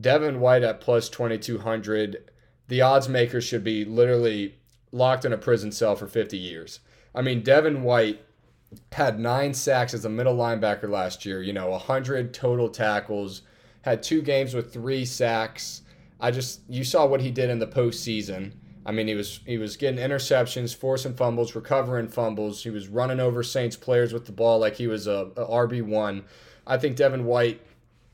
Devin 0.00 0.40
White 0.40 0.62
at 0.62 0.80
plus 0.80 1.08
2200. 1.08 2.30
The 2.68 2.80
odds 2.80 3.08
makers 3.08 3.44
should 3.44 3.64
be 3.64 3.84
literally 3.84 4.56
locked 4.94 5.24
in 5.24 5.32
a 5.32 5.38
prison 5.38 5.72
cell 5.72 5.96
for 5.96 6.06
50 6.06 6.38
years. 6.38 6.80
I 7.14 7.20
mean, 7.20 7.42
Devin 7.42 7.82
White 7.82 8.24
had 8.92 9.18
nine 9.18 9.52
sacks 9.52 9.92
as 9.92 10.04
a 10.04 10.08
middle 10.08 10.36
linebacker 10.36 10.88
last 10.88 11.26
year. 11.26 11.42
You 11.42 11.52
know, 11.52 11.70
100 11.70 12.32
total 12.32 12.68
tackles, 12.68 13.42
had 13.82 14.02
two 14.02 14.22
games 14.22 14.54
with 14.54 14.72
three 14.72 15.04
sacks. 15.04 15.82
I 16.20 16.30
just 16.30 16.60
you 16.68 16.84
saw 16.84 17.06
what 17.06 17.20
he 17.20 17.30
did 17.30 17.50
in 17.50 17.58
the 17.58 17.66
postseason. 17.66 18.52
I 18.86 18.92
mean, 18.92 19.08
he 19.08 19.14
was 19.14 19.40
he 19.46 19.58
was 19.58 19.76
getting 19.76 20.00
interceptions, 20.00 20.74
forcing 20.74 21.14
fumbles, 21.14 21.54
recovering 21.54 22.08
fumbles. 22.08 22.62
He 22.62 22.70
was 22.70 22.88
running 22.88 23.20
over 23.20 23.42
Saints 23.42 23.76
players 23.76 24.12
with 24.12 24.26
the 24.26 24.32
ball 24.32 24.58
like 24.58 24.76
he 24.76 24.86
was 24.86 25.06
a, 25.06 25.30
a 25.36 25.46
RB 25.46 25.82
one. 25.82 26.24
I 26.66 26.78
think 26.78 26.96
Devin 26.96 27.24
White 27.24 27.60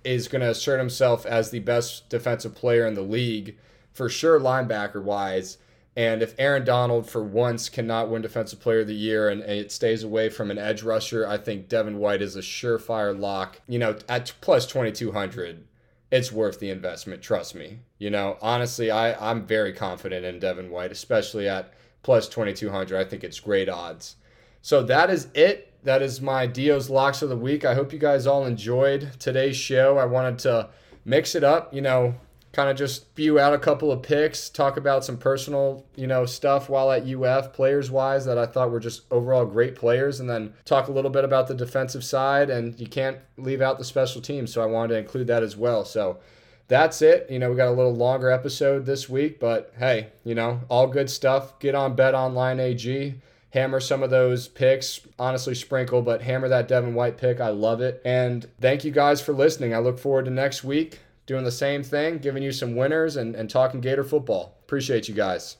is 0.02 0.28
going 0.28 0.40
to 0.40 0.50
assert 0.50 0.78
himself 0.78 1.26
as 1.26 1.50
the 1.50 1.58
best 1.60 2.08
defensive 2.08 2.54
player 2.54 2.86
in 2.86 2.94
the 2.94 3.02
league 3.02 3.56
for 3.92 4.08
sure, 4.08 4.40
linebacker 4.40 5.02
wise. 5.02 5.58
And 6.00 6.22
if 6.22 6.34
Aaron 6.38 6.64
Donald, 6.64 7.10
for 7.10 7.22
once, 7.22 7.68
cannot 7.68 8.08
win 8.08 8.22
Defensive 8.22 8.58
Player 8.58 8.80
of 8.80 8.86
the 8.86 8.94
Year 8.94 9.28
and, 9.28 9.42
it 9.42 9.70
stays 9.70 10.02
away 10.02 10.30
from 10.30 10.50
an 10.50 10.56
edge 10.56 10.82
rusher, 10.82 11.28
I 11.28 11.36
think 11.36 11.68
Devin 11.68 11.98
White 11.98 12.22
is 12.22 12.36
a 12.36 12.40
surefire 12.40 13.16
lock. 13.16 13.60
You 13.68 13.80
know, 13.80 13.98
at 14.08 14.32
plus 14.40 14.64
2,200, 14.64 15.66
it's 16.10 16.32
worth 16.32 16.58
the 16.58 16.70
investment. 16.70 17.20
Trust 17.20 17.54
me. 17.54 17.80
You 17.98 18.08
know, 18.08 18.38
honestly, 18.40 18.90
I, 18.90 19.12
I'm 19.30 19.44
very 19.44 19.74
confident 19.74 20.24
in 20.24 20.38
Devin 20.38 20.70
White, 20.70 20.90
especially 20.90 21.46
at 21.46 21.74
plus 22.02 22.30
2200. 22.30 22.98
I 22.98 23.04
think 23.04 23.22
it's 23.22 23.38
great 23.38 23.68
odds. 23.68 24.16
So 24.62 24.82
that 24.84 25.10
is 25.10 25.28
it. 25.34 25.70
That 25.84 26.00
is 26.00 26.22
my 26.22 26.46
Dio's 26.46 26.88
locks 26.88 27.20
of 27.20 27.28
the 27.28 27.36
week. 27.36 27.66
I 27.66 27.74
hope 27.74 27.92
you 27.92 27.98
guys 27.98 28.26
all 28.26 28.46
enjoyed 28.46 29.10
today's 29.18 29.56
show. 29.58 29.98
I 29.98 30.06
wanted 30.06 30.38
to 30.40 30.70
mix 31.04 31.34
it 31.34 31.44
up, 31.44 31.74
you 31.74 31.82
know, 31.82 32.14
kind 32.52 32.68
of 32.68 32.76
just 32.76 32.96
spew 32.96 33.38
out 33.38 33.54
a 33.54 33.58
couple 33.58 33.92
of 33.92 34.02
picks, 34.02 34.48
talk 34.48 34.76
about 34.76 35.04
some 35.04 35.16
personal, 35.16 35.86
you 35.94 36.06
know, 36.06 36.26
stuff 36.26 36.68
while 36.68 36.90
at 36.90 37.06
UF 37.06 37.52
players 37.52 37.90
wise 37.90 38.24
that 38.24 38.38
I 38.38 38.46
thought 38.46 38.70
were 38.70 38.80
just 38.80 39.02
overall 39.10 39.46
great 39.46 39.76
players, 39.76 40.20
and 40.20 40.28
then 40.28 40.54
talk 40.64 40.88
a 40.88 40.92
little 40.92 41.10
bit 41.10 41.24
about 41.24 41.46
the 41.46 41.54
defensive 41.54 42.04
side. 42.04 42.50
And 42.50 42.78
you 42.80 42.86
can't 42.86 43.18
leave 43.36 43.60
out 43.60 43.78
the 43.78 43.84
special 43.84 44.20
teams, 44.20 44.52
so 44.52 44.62
I 44.62 44.66
wanted 44.66 44.94
to 44.94 44.98
include 44.98 45.28
that 45.28 45.42
as 45.42 45.56
well. 45.56 45.84
So 45.84 46.18
that's 46.66 47.02
it. 47.02 47.30
You 47.30 47.38
know, 47.38 47.50
we 47.50 47.56
got 47.56 47.68
a 47.68 47.72
little 47.72 47.94
longer 47.94 48.30
episode 48.30 48.84
this 48.84 49.08
week, 49.08 49.38
but 49.38 49.72
hey, 49.78 50.08
you 50.24 50.34
know, 50.34 50.60
all 50.68 50.86
good 50.86 51.10
stuff. 51.10 51.58
Get 51.60 51.74
on 51.74 51.94
Bet 51.94 52.14
Online 52.14 52.58
AG 52.58 53.20
hammer 53.52 53.80
some 53.80 54.02
of 54.02 54.10
those 54.10 54.48
picks. 54.48 55.00
Honestly, 55.18 55.54
sprinkle, 55.54 56.02
but 56.02 56.22
hammer 56.22 56.48
that 56.48 56.68
Devin 56.68 56.94
White 56.94 57.18
pick. 57.18 57.40
I 57.40 57.50
love 57.50 57.80
it. 57.80 58.00
And 58.04 58.46
thank 58.60 58.84
you 58.84 58.90
guys 58.90 59.20
for 59.20 59.32
listening. 59.32 59.74
I 59.74 59.78
look 59.78 59.98
forward 59.98 60.24
to 60.26 60.30
next 60.30 60.64
week 60.64 61.00
doing 61.30 61.44
the 61.44 61.52
same 61.52 61.84
thing, 61.84 62.18
giving 62.18 62.42
you 62.42 62.50
some 62.50 62.74
winners 62.74 63.14
and, 63.14 63.36
and 63.36 63.48
talking 63.48 63.80
Gator 63.80 64.02
football. 64.02 64.58
Appreciate 64.64 65.06
you 65.08 65.14
guys. 65.14 65.58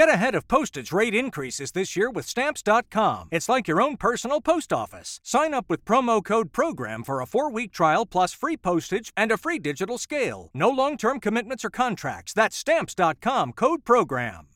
Get 0.00 0.08
ahead 0.08 0.34
of 0.34 0.48
postage 0.48 0.92
rate 0.92 1.14
increases 1.14 1.72
this 1.72 1.94
year 1.94 2.10
with 2.10 2.24
Stamps.com. 2.24 3.28
It's 3.30 3.50
like 3.50 3.68
your 3.68 3.82
own 3.82 3.98
personal 3.98 4.40
post 4.40 4.72
office. 4.72 5.20
Sign 5.22 5.52
up 5.52 5.66
with 5.68 5.84
promo 5.84 6.24
code 6.24 6.52
PROGRAM 6.52 7.04
for 7.04 7.20
a 7.20 7.26
four 7.26 7.50
week 7.50 7.70
trial 7.70 8.06
plus 8.06 8.32
free 8.32 8.56
postage 8.56 9.12
and 9.14 9.30
a 9.30 9.36
free 9.36 9.58
digital 9.58 9.98
scale. 9.98 10.48
No 10.54 10.70
long 10.70 10.96
term 10.96 11.20
commitments 11.20 11.66
or 11.66 11.68
contracts. 11.68 12.32
That's 12.32 12.56
Stamps.com 12.56 13.52
code 13.52 13.84
PROGRAM. 13.84 14.46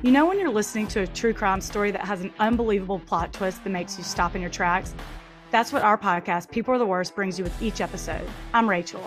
You 0.00 0.10
know, 0.10 0.24
when 0.24 0.38
you're 0.38 0.48
listening 0.48 0.88
to 0.88 1.00
a 1.00 1.06
true 1.06 1.34
crime 1.34 1.60
story 1.60 1.90
that 1.90 2.00
has 2.00 2.22
an 2.22 2.32
unbelievable 2.38 3.00
plot 3.00 3.34
twist 3.34 3.62
that 3.62 3.68
makes 3.68 3.98
you 3.98 4.04
stop 4.04 4.34
in 4.34 4.40
your 4.40 4.50
tracks? 4.50 4.94
That's 5.50 5.70
what 5.70 5.82
our 5.82 5.98
podcast, 5.98 6.50
People 6.50 6.72
Are 6.72 6.78
the 6.78 6.86
Worst, 6.86 7.14
brings 7.14 7.36
you 7.36 7.44
with 7.44 7.60
each 7.60 7.82
episode. 7.82 8.26
I'm 8.54 8.70
Rachel. 8.70 9.06